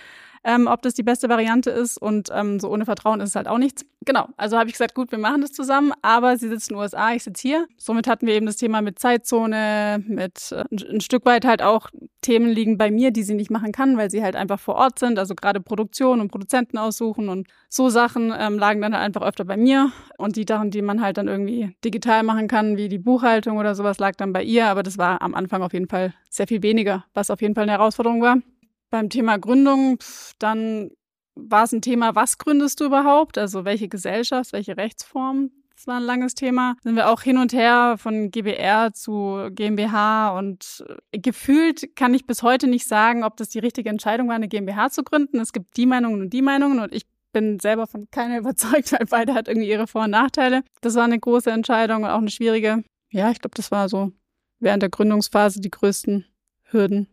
ähm, 0.45 0.67
ob 0.67 0.83
das 0.83 0.93
die 0.93 1.03
beste 1.03 1.27
Variante 1.27 1.71
ist. 1.71 1.97
Und 1.97 2.29
ähm, 2.31 2.59
so 2.59 2.69
ohne 2.69 2.85
Vertrauen 2.85 3.19
ist 3.19 3.29
es 3.29 3.35
halt 3.35 3.47
auch 3.47 3.57
nichts. 3.57 3.83
Genau, 4.05 4.27
also 4.37 4.57
habe 4.57 4.69
ich 4.69 4.73
gesagt, 4.73 4.93
gut, 4.93 5.11
wir 5.11 5.17
machen 5.17 5.41
das 5.41 5.51
zusammen, 5.51 5.91
aber 6.03 6.37
sie 6.37 6.47
sitzt 6.47 6.69
in 6.69 6.75
den 6.75 6.81
USA, 6.81 7.13
ich 7.13 7.23
sitze 7.23 7.41
hier. 7.41 7.67
Somit 7.77 8.07
hatten 8.07 8.27
wir 8.27 8.35
eben 8.35 8.45
das 8.45 8.55
Thema 8.55 8.81
mit 8.81 8.99
Zeitzone, 8.99 10.03
mit 10.07 10.51
äh, 10.51 10.63
ein 10.71 11.01
Stück 11.01 11.25
weit 11.25 11.43
halt 11.43 11.63
auch 11.63 11.89
Themen 12.21 12.49
liegen 12.49 12.77
bei 12.77 12.91
mir, 12.91 13.09
die 13.09 13.23
sie 13.23 13.33
nicht 13.33 13.49
machen 13.49 13.71
kann, 13.71 13.97
weil 13.97 14.11
sie 14.11 14.23
halt 14.23 14.35
einfach 14.35 14.59
vor 14.59 14.75
Ort 14.75 14.99
sind. 14.99 15.17
Also 15.17 15.33
gerade 15.33 15.59
Produktion 15.59 16.21
und 16.21 16.29
Produzenten 16.29 16.77
aussuchen 16.77 17.27
und 17.29 17.47
so 17.67 17.89
Sachen 17.89 18.31
ähm, 18.37 18.59
lagen 18.59 18.81
dann 18.81 18.93
halt 18.93 19.03
einfach 19.03 19.23
öfter 19.23 19.45
bei 19.45 19.57
mir. 19.57 19.91
Und 20.19 20.35
die 20.35 20.45
Sachen, 20.47 20.69
die 20.69 20.83
man 20.83 21.01
halt 21.01 21.17
dann 21.17 21.27
irgendwie 21.27 21.75
digital 21.83 22.21
machen 22.21 22.47
kann, 22.47 22.77
wie 22.77 22.89
die 22.89 22.99
Buchhaltung 22.99 23.57
oder 23.57 23.73
sowas, 23.73 23.97
lag 23.97 24.15
dann 24.15 24.33
bei 24.33 24.43
ihr. 24.43 24.67
Aber 24.67 24.83
das 24.83 24.99
war 24.99 25.23
am 25.23 25.33
Anfang 25.33 25.63
auf 25.63 25.73
jeden 25.73 25.87
Fall 25.87 26.13
sehr 26.29 26.45
viel 26.45 26.61
weniger, 26.61 27.05
was 27.15 27.31
auf 27.31 27.41
jeden 27.41 27.55
Fall 27.55 27.63
eine 27.63 27.71
Herausforderung 27.71 28.21
war. 28.21 28.37
Beim 28.95 29.09
Thema 29.09 29.37
Gründung, 29.37 29.99
dann 30.39 30.89
war 31.35 31.65
es 31.65 31.73
ein 31.73 31.81
Thema, 31.81 32.15
was 32.15 32.37
gründest 32.37 32.79
du 32.79 32.85
überhaupt? 32.85 33.37
Also 33.37 33.65
welche 33.65 33.89
Gesellschaft, 33.89 34.53
welche 34.53 34.77
Rechtsform? 34.77 35.51
Das 35.75 35.85
war 35.85 35.97
ein 35.97 36.03
langes 36.03 36.33
Thema. 36.33 36.77
Sind 36.81 36.95
wir 36.95 37.09
auch 37.09 37.21
hin 37.21 37.37
und 37.37 37.51
her 37.51 37.95
von 37.97 38.31
GBR 38.31 38.93
zu 38.93 39.49
GmbH 39.51 40.29
und 40.37 40.85
äh, 41.11 41.19
gefühlt 41.19 41.93
kann 41.97 42.13
ich 42.13 42.25
bis 42.25 42.41
heute 42.41 42.67
nicht 42.67 42.87
sagen, 42.87 43.25
ob 43.25 43.35
das 43.35 43.49
die 43.49 43.59
richtige 43.59 43.89
Entscheidung 43.89 44.29
war, 44.29 44.35
eine 44.35 44.47
GmbH 44.47 44.89
zu 44.89 45.03
gründen. 45.03 45.41
Es 45.41 45.51
gibt 45.51 45.75
die 45.75 45.87
Meinungen 45.87 46.21
und 46.21 46.29
die 46.29 46.41
Meinungen 46.41 46.79
und 46.79 46.95
ich 46.95 47.05
bin 47.33 47.59
selber 47.59 47.87
von 47.87 48.07
keiner 48.11 48.37
überzeugt, 48.39 48.93
weil 48.93 49.07
beide 49.09 49.33
hat 49.33 49.49
irgendwie 49.49 49.67
ihre 49.67 49.87
Vor- 49.87 50.05
und 50.05 50.11
Nachteile. 50.11 50.63
Das 50.79 50.95
war 50.95 51.03
eine 51.03 51.19
große 51.19 51.51
Entscheidung 51.51 52.03
und 52.03 52.11
auch 52.11 52.19
eine 52.19 52.31
schwierige. 52.31 52.85
Ja, 53.11 53.29
ich 53.29 53.41
glaube, 53.41 53.55
das 53.55 53.71
war 53.71 53.89
so 53.89 54.13
während 54.59 54.83
der 54.83 54.89
Gründungsphase 54.89 55.59
die 55.59 55.69
größten 55.69 56.23
Hürden 56.63 57.09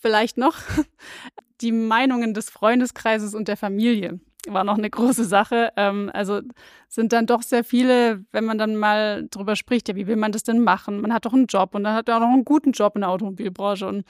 vielleicht 0.00 0.36
noch 0.38 0.56
die 1.60 1.72
Meinungen 1.72 2.34
des 2.34 2.50
Freundeskreises 2.50 3.34
und 3.34 3.48
der 3.48 3.56
Familie 3.56 4.20
war 4.46 4.64
noch 4.64 4.78
eine 4.78 4.90
große 4.90 5.24
Sache. 5.24 5.72
Ähm, 5.76 6.10
also 6.12 6.40
sind 6.88 7.12
dann 7.12 7.26
doch 7.26 7.42
sehr 7.42 7.64
viele, 7.64 8.24
wenn 8.32 8.44
man 8.44 8.58
dann 8.58 8.76
mal 8.76 9.26
drüber 9.30 9.56
spricht, 9.56 9.88
ja, 9.88 9.96
wie 9.96 10.06
will 10.06 10.16
man 10.16 10.32
das 10.32 10.42
denn 10.42 10.62
machen? 10.62 11.00
Man 11.00 11.12
hat 11.12 11.24
doch 11.24 11.32
einen 11.32 11.46
Job 11.46 11.74
und 11.74 11.84
dann 11.84 11.94
hat 11.94 12.08
er 12.08 12.16
auch 12.16 12.20
noch 12.20 12.28
einen 12.28 12.44
guten 12.44 12.72
Job 12.72 12.94
in 12.94 13.02
der 13.02 13.10
Automobilbranche 13.10 13.86
und 13.86 14.04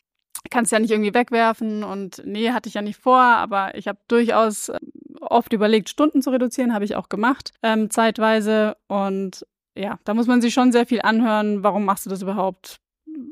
kann 0.50 0.64
es 0.64 0.70
ja 0.70 0.78
nicht 0.78 0.90
irgendwie 0.90 1.14
wegwerfen 1.14 1.84
und 1.84 2.22
nee, 2.24 2.50
hatte 2.50 2.68
ich 2.68 2.74
ja 2.74 2.82
nicht 2.82 3.00
vor, 3.00 3.20
aber 3.20 3.76
ich 3.76 3.88
habe 3.88 3.98
durchaus 4.08 4.68
ähm, 4.68 4.78
oft 5.20 5.52
überlegt, 5.52 5.88
Stunden 5.88 6.20
zu 6.20 6.30
reduzieren, 6.30 6.74
habe 6.74 6.84
ich 6.84 6.96
auch 6.96 7.08
gemacht, 7.08 7.52
ähm, 7.62 7.90
zeitweise 7.90 8.76
und 8.88 9.46
ja, 9.76 9.98
da 10.04 10.14
muss 10.14 10.26
man 10.26 10.40
sich 10.40 10.54
schon 10.54 10.70
sehr 10.70 10.86
viel 10.86 11.00
anhören, 11.02 11.62
warum 11.62 11.84
machst 11.84 12.06
du 12.06 12.10
das 12.10 12.22
überhaupt? 12.22 12.80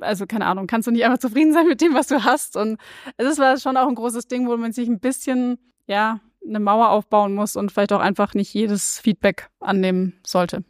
Also 0.03 0.27
keine 0.27 0.47
Ahnung, 0.47 0.67
kannst 0.67 0.87
du 0.87 0.93
nicht 0.93 1.05
einfach 1.05 1.19
zufrieden 1.19 1.53
sein 1.53 1.67
mit 1.67 1.81
dem, 1.81 1.95
was 1.95 2.09
du 2.09 2.25
hast? 2.25 2.57
Und 2.57 2.79
es 3.17 3.39
war 3.39 3.59
schon 3.59 3.77
auch 3.77 3.89
ein 3.89 3.95
großes 3.95 4.27
Ding, 4.27 4.49
wo 4.49 4.57
man 4.57 4.73
sich 4.73 4.89
ein 4.89 5.01
bisschen, 5.01 5.59
ja, 5.87 6.21
eine 6.47 6.61
Mauer 6.61 6.91
aufbauen 6.91 7.35
muss 7.35 7.57
und 7.57 7.71
vielleicht 7.71 7.93
auch 7.93 8.01
einfach 8.01 8.35
nicht 8.35 8.53
jedes 8.53 8.99
Feedback 8.99 9.49
annehmen 9.61 10.15
sollte. 10.27 10.65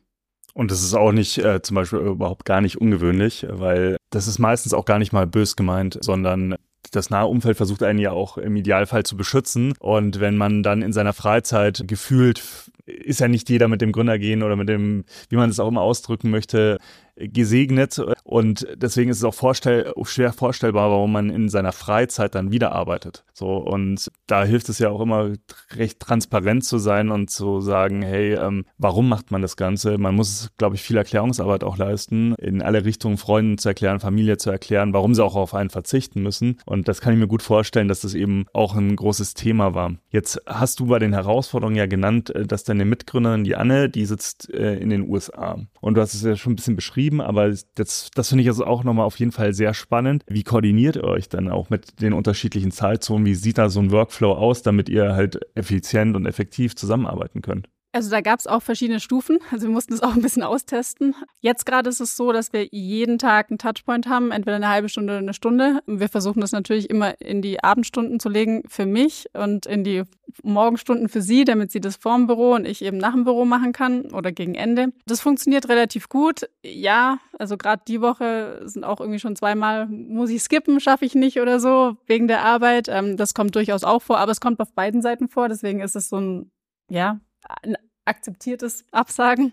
Und 0.54 0.70
das 0.70 0.82
ist 0.82 0.94
auch 0.94 1.12
nicht 1.12 1.38
äh, 1.38 1.62
zum 1.62 1.76
Beispiel 1.76 2.00
überhaupt 2.00 2.44
gar 2.44 2.60
nicht 2.60 2.78
ungewöhnlich, 2.78 3.46
weil 3.48 3.96
das 4.10 4.26
ist 4.28 4.38
meistens 4.38 4.74
auch 4.74 4.84
gar 4.84 4.98
nicht 4.98 5.12
mal 5.12 5.26
bös 5.26 5.56
gemeint, 5.56 5.98
sondern 6.02 6.56
das 6.90 7.10
nahe 7.10 7.26
Umfeld 7.26 7.56
versucht 7.56 7.82
einen 7.82 7.98
ja 7.98 8.10
auch 8.10 8.36
im 8.36 8.56
Idealfall 8.56 9.04
zu 9.04 9.16
beschützen. 9.16 9.72
Und 9.78 10.20
wenn 10.20 10.36
man 10.36 10.62
dann 10.62 10.82
in 10.82 10.92
seiner 10.92 11.12
Freizeit 11.12 11.84
gefühlt 11.86 12.42
ist 12.86 13.20
ja 13.20 13.28
nicht 13.28 13.48
jeder 13.50 13.68
mit 13.68 13.80
dem 13.80 13.92
Gründergehen 13.92 14.42
oder 14.42 14.56
mit 14.56 14.68
dem, 14.68 15.04
wie 15.28 15.36
man 15.36 15.50
es 15.50 15.60
auch 15.60 15.68
immer 15.68 15.82
ausdrücken 15.82 16.30
möchte, 16.30 16.78
gesegnet 17.16 18.00
und 18.24 18.66
deswegen 18.74 19.10
ist 19.10 19.18
es 19.18 19.24
auch 19.24 19.34
vorstell 19.34 19.92
schwer 20.04 20.32
vorstellbar, 20.32 20.90
warum 20.90 21.12
man 21.12 21.28
in 21.28 21.50
seiner 21.50 21.72
Freizeit 21.72 22.34
dann 22.34 22.52
wieder 22.52 22.72
arbeitet. 22.72 23.24
So 23.34 23.56
und 23.58 24.10
da 24.26 24.44
hilft 24.44 24.70
es 24.70 24.78
ja 24.78 24.88
auch 24.88 25.00
immer 25.00 25.32
recht 25.76 26.00
transparent 26.00 26.64
zu 26.64 26.78
sein 26.78 27.10
und 27.10 27.30
zu 27.30 27.60
sagen, 27.60 28.02
hey, 28.02 28.34
ähm, 28.34 28.64
warum 28.78 29.08
macht 29.08 29.30
man 29.30 29.42
das 29.42 29.56
Ganze? 29.56 29.98
Man 29.98 30.14
muss, 30.14 30.50
glaube 30.56 30.76
ich, 30.76 30.82
viel 30.82 30.96
Erklärungsarbeit 30.96 31.64
auch 31.64 31.76
leisten, 31.76 32.34
in 32.36 32.62
alle 32.62 32.84
Richtungen 32.84 33.18
Freunden 33.18 33.58
zu 33.58 33.68
erklären, 33.68 34.00
Familie 34.00 34.38
zu 34.38 34.50
erklären, 34.50 34.94
warum 34.94 35.14
sie 35.14 35.22
auch 35.22 35.36
auf 35.36 35.54
einen 35.54 35.70
verzichten 35.70 36.22
müssen. 36.22 36.60
Und 36.64 36.88
das 36.88 37.02
kann 37.02 37.12
ich 37.12 37.18
mir 37.18 37.28
gut 37.28 37.42
vorstellen, 37.42 37.88
dass 37.88 38.00
das 38.00 38.14
eben 38.14 38.46
auch 38.54 38.74
ein 38.74 38.96
großes 38.96 39.34
Thema 39.34 39.74
war. 39.74 39.92
Jetzt 40.10 40.40
hast 40.46 40.80
du 40.80 40.86
bei 40.86 40.98
den 40.98 41.12
Herausforderungen 41.12 41.76
ja 41.76 41.86
genannt, 41.86 42.34
äh, 42.34 42.46
dass 42.46 42.64
deine 42.72 42.84
Mitgründerin, 42.84 43.44
die 43.44 43.56
Anne, 43.56 43.88
die 43.88 44.04
sitzt 44.04 44.52
äh, 44.52 44.76
in 44.76 44.90
den 44.90 45.08
USA. 45.08 45.58
Und 45.80 45.94
du 45.94 46.00
hast 46.00 46.14
es 46.14 46.22
ja 46.22 46.36
schon 46.36 46.52
ein 46.52 46.56
bisschen 46.56 46.76
beschrieben 46.76 47.20
aber 47.20 47.52
das, 47.74 48.10
das 48.14 48.28
finde 48.28 48.42
ich 48.42 48.48
also 48.48 48.66
auch 48.66 48.84
nochmal 48.84 49.06
auf 49.06 49.18
jeden 49.18 49.32
Fall 49.32 49.52
sehr 49.54 49.74
spannend. 49.74 50.24
Wie 50.28 50.42
koordiniert 50.42 50.96
ihr 50.96 51.04
euch 51.04 51.28
dann 51.28 51.48
auch 51.48 51.70
mit 51.70 52.00
den 52.00 52.12
unterschiedlichen 52.12 52.70
Zeitzonen? 52.70 53.26
Wie 53.26 53.34
sieht 53.34 53.58
da 53.58 53.68
so 53.68 53.80
ein 53.80 53.90
Workflow 53.90 54.32
aus, 54.32 54.62
damit 54.62 54.88
ihr 54.88 55.14
halt 55.14 55.40
effizient 55.54 56.16
und 56.16 56.26
effektiv 56.26 56.76
zusammenarbeiten 56.76 57.42
könnt? 57.42 57.68
Also 57.92 58.10
da 58.10 58.22
gab 58.22 58.40
es 58.40 58.46
auch 58.46 58.62
verschiedene 58.62 59.00
Stufen. 59.00 59.38
Also 59.50 59.66
wir 59.66 59.72
mussten 59.72 59.92
es 59.92 60.02
auch 60.02 60.14
ein 60.14 60.22
bisschen 60.22 60.42
austesten. 60.42 61.14
Jetzt 61.40 61.66
gerade 61.66 61.90
ist 61.90 62.00
es 62.00 62.16
so, 62.16 62.32
dass 62.32 62.52
wir 62.54 62.66
jeden 62.70 63.18
Tag 63.18 63.50
einen 63.50 63.58
Touchpoint 63.58 64.08
haben, 64.08 64.30
entweder 64.30 64.56
eine 64.56 64.68
halbe 64.68 64.88
Stunde 64.88 65.12
oder 65.12 65.20
eine 65.20 65.34
Stunde. 65.34 65.80
Wir 65.86 66.08
versuchen 66.08 66.40
das 66.40 66.52
natürlich 66.52 66.88
immer 66.88 67.20
in 67.20 67.42
die 67.42 67.62
Abendstunden 67.62 68.18
zu 68.18 68.30
legen 68.30 68.62
für 68.66 68.86
mich 68.86 69.26
und 69.34 69.66
in 69.66 69.84
die 69.84 70.04
Morgenstunden 70.42 71.10
für 71.10 71.20
sie, 71.20 71.44
damit 71.44 71.70
sie 71.70 71.80
das 71.80 71.96
vorm 71.96 72.26
Büro 72.26 72.54
und 72.54 72.66
ich 72.66 72.82
eben 72.82 72.96
nach 72.96 73.12
dem 73.12 73.24
Büro 73.24 73.44
machen 73.44 73.72
kann 73.72 74.06
oder 74.12 74.32
gegen 74.32 74.54
Ende. 74.54 74.92
Das 75.04 75.20
funktioniert 75.20 75.68
relativ 75.68 76.08
gut. 76.08 76.48
Ja, 76.64 77.18
also 77.38 77.58
gerade 77.58 77.82
die 77.86 78.00
Woche 78.00 78.62
sind 78.64 78.84
auch 78.84 79.00
irgendwie 79.00 79.18
schon 79.18 79.36
zweimal, 79.36 79.86
muss 79.86 80.30
ich 80.30 80.42
skippen, 80.42 80.80
schaffe 80.80 81.04
ich 81.04 81.14
nicht 81.14 81.40
oder 81.40 81.60
so, 81.60 81.98
wegen 82.06 82.26
der 82.26 82.42
Arbeit. 82.42 82.88
Ähm, 82.88 83.18
das 83.18 83.34
kommt 83.34 83.54
durchaus 83.54 83.84
auch 83.84 84.00
vor, 84.00 84.16
aber 84.18 84.32
es 84.32 84.40
kommt 84.40 84.60
auf 84.60 84.72
beiden 84.72 85.02
Seiten 85.02 85.28
vor. 85.28 85.50
Deswegen 85.50 85.80
ist 85.80 85.96
es 85.96 86.08
so 86.08 86.16
ein, 86.16 86.50
ja, 86.88 87.20
ein 87.62 87.76
akzeptiertes 88.04 88.84
Absagen 88.90 89.52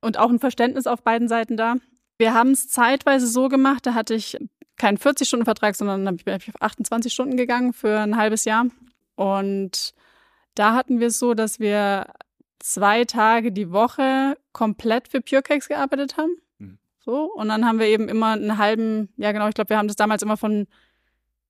und 0.00 0.18
auch 0.18 0.30
ein 0.30 0.38
Verständnis 0.38 0.86
auf 0.86 1.02
beiden 1.02 1.28
Seiten 1.28 1.56
da. 1.56 1.76
Wir 2.18 2.34
haben 2.34 2.50
es 2.50 2.68
zeitweise 2.68 3.26
so 3.26 3.48
gemacht, 3.48 3.86
da 3.86 3.94
hatte 3.94 4.14
ich 4.14 4.36
keinen 4.76 4.98
40-Stunden-Vertrag, 4.98 5.74
sondern 5.74 6.04
dann 6.04 6.16
bin 6.16 6.36
ich 6.36 6.48
auf 6.48 6.62
28 6.62 7.12
Stunden 7.12 7.36
gegangen 7.36 7.72
für 7.72 7.98
ein 7.98 8.16
halbes 8.16 8.44
Jahr. 8.44 8.66
Und 9.16 9.94
da 10.54 10.74
hatten 10.74 11.00
wir 11.00 11.08
es 11.08 11.18
so, 11.18 11.34
dass 11.34 11.58
wir 11.58 12.06
zwei 12.58 13.04
Tage 13.04 13.52
die 13.52 13.70
Woche 13.70 14.36
komplett 14.52 15.08
für 15.08 15.20
Purecakes 15.20 15.68
gearbeitet 15.68 16.16
haben. 16.16 16.36
Mhm. 16.58 16.78
So. 16.98 17.32
Und 17.32 17.48
dann 17.48 17.64
haben 17.66 17.78
wir 17.78 17.86
eben 17.86 18.08
immer 18.08 18.32
einen 18.32 18.58
halben, 18.58 19.08
ja 19.16 19.32
genau, 19.32 19.48
ich 19.48 19.54
glaube, 19.54 19.70
wir 19.70 19.78
haben 19.78 19.88
das 19.88 19.96
damals 19.96 20.22
immer 20.22 20.36
von 20.36 20.66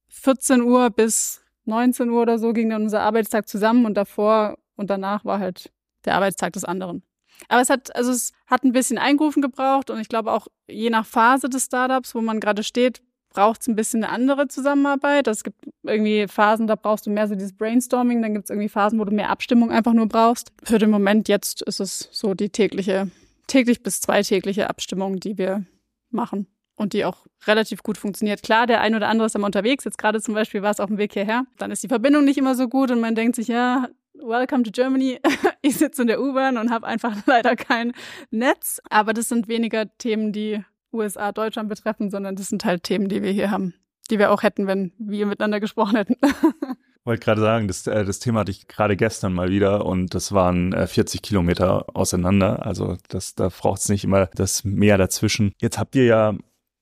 14 0.08 0.62
Uhr 0.62 0.90
bis 0.90 1.42
19 1.64 2.08
Uhr 2.10 2.22
oder 2.22 2.38
so 2.38 2.52
ging 2.52 2.70
dann 2.70 2.82
unser 2.82 3.02
Arbeitstag 3.02 3.46
zusammen 3.46 3.84
und 3.84 3.94
davor 3.94 4.56
und 4.78 4.88
danach 4.88 5.24
war 5.24 5.38
halt 5.38 5.70
der 6.04 6.14
Arbeitstag 6.14 6.54
des 6.54 6.64
anderen. 6.64 7.02
Aber 7.48 7.60
es 7.60 7.70
hat, 7.70 7.94
also 7.94 8.10
es 8.10 8.32
hat 8.46 8.64
ein 8.64 8.72
bisschen 8.72 8.98
Eingrufen 8.98 9.42
gebraucht 9.42 9.90
und 9.90 10.00
ich 10.00 10.08
glaube 10.08 10.32
auch 10.32 10.48
je 10.66 10.90
nach 10.90 11.06
Phase 11.06 11.48
des 11.48 11.66
Startups, 11.66 12.14
wo 12.14 12.20
man 12.20 12.40
gerade 12.40 12.62
steht, 12.62 13.00
braucht 13.30 13.60
es 13.60 13.68
ein 13.68 13.76
bisschen 13.76 14.02
eine 14.02 14.12
andere 14.12 14.48
Zusammenarbeit. 14.48 15.28
Es 15.28 15.44
gibt 15.44 15.66
irgendwie 15.82 16.26
Phasen, 16.26 16.66
da 16.66 16.74
brauchst 16.74 17.06
du 17.06 17.10
mehr 17.10 17.28
so 17.28 17.34
dieses 17.34 17.56
Brainstorming, 17.56 18.22
dann 18.22 18.34
gibt 18.34 18.46
es 18.46 18.50
irgendwie 18.50 18.68
Phasen, 18.68 18.98
wo 18.98 19.04
du 19.04 19.14
mehr 19.14 19.30
Abstimmung 19.30 19.70
einfach 19.70 19.92
nur 19.92 20.08
brauchst. 20.08 20.50
Für 20.64 20.78
den 20.78 20.90
Moment 20.90 21.28
jetzt 21.28 21.62
ist 21.62 21.80
es 21.80 22.08
so 22.10 22.34
die 22.34 22.50
tägliche, 22.50 23.10
täglich 23.46 23.82
bis 23.82 24.00
zweitägliche 24.00 24.68
Abstimmung, 24.68 25.20
die 25.20 25.38
wir 25.38 25.64
machen 26.10 26.46
und 26.74 26.92
die 26.92 27.04
auch 27.04 27.26
relativ 27.46 27.82
gut 27.82 27.98
funktioniert. 27.98 28.42
Klar, 28.42 28.66
der 28.66 28.80
ein 28.80 28.94
oder 28.94 29.08
andere 29.08 29.26
ist 29.26 29.34
immer 29.34 29.46
unterwegs. 29.46 29.84
Jetzt 29.84 29.98
gerade 29.98 30.20
zum 30.20 30.34
Beispiel 30.34 30.62
war 30.62 30.70
es 30.70 30.80
auf 30.80 30.88
dem 30.88 30.98
Weg 30.98 31.12
hierher. 31.12 31.44
Dann 31.58 31.70
ist 31.70 31.82
die 31.82 31.88
Verbindung 31.88 32.24
nicht 32.24 32.38
immer 32.38 32.54
so 32.54 32.68
gut 32.68 32.90
und 32.90 33.00
man 33.00 33.14
denkt 33.14 33.36
sich, 33.36 33.48
ja, 33.48 33.88
Welcome 34.22 34.64
to 34.64 34.70
Germany. 34.70 35.20
Ich 35.60 35.76
sitze 35.76 36.02
in 36.02 36.08
der 36.08 36.20
U-Bahn 36.20 36.56
und 36.56 36.70
habe 36.70 36.86
einfach 36.86 37.16
leider 37.26 37.56
kein 37.56 37.92
Netz. 38.30 38.80
Aber 38.90 39.12
das 39.12 39.28
sind 39.28 39.48
weniger 39.48 39.86
Themen, 39.98 40.32
die 40.32 40.64
USA, 40.92 41.32
Deutschland 41.32 41.68
betreffen, 41.68 42.10
sondern 42.10 42.36
das 42.36 42.48
sind 42.48 42.64
halt 42.64 42.84
Themen, 42.84 43.08
die 43.08 43.22
wir 43.22 43.32
hier 43.32 43.50
haben, 43.50 43.74
die 44.10 44.18
wir 44.18 44.30
auch 44.30 44.44
hätten, 44.44 44.66
wenn 44.66 44.92
wir 44.98 45.26
miteinander 45.26 45.58
gesprochen 45.58 45.96
hätten. 45.96 46.14
wollte 47.08 47.24
gerade 47.24 47.40
sagen, 47.40 47.66
das, 47.66 47.86
äh, 47.86 48.04
das 48.04 48.20
Thema 48.20 48.40
hatte 48.40 48.50
ich 48.52 48.68
gerade 48.68 48.94
gestern 48.96 49.32
mal 49.32 49.50
wieder 49.50 49.84
und 49.86 50.14
das 50.14 50.32
waren 50.32 50.72
äh, 50.74 50.86
40 50.86 51.22
Kilometer 51.22 51.86
auseinander. 51.96 52.64
Also 52.64 52.96
das, 53.08 53.34
da 53.34 53.48
braucht 53.48 53.80
es 53.80 53.88
nicht 53.88 54.04
immer 54.04 54.26
das 54.26 54.62
Meer 54.62 54.98
dazwischen. 54.98 55.52
Jetzt 55.58 55.78
habt 55.78 55.96
ihr 55.96 56.04
ja 56.04 56.34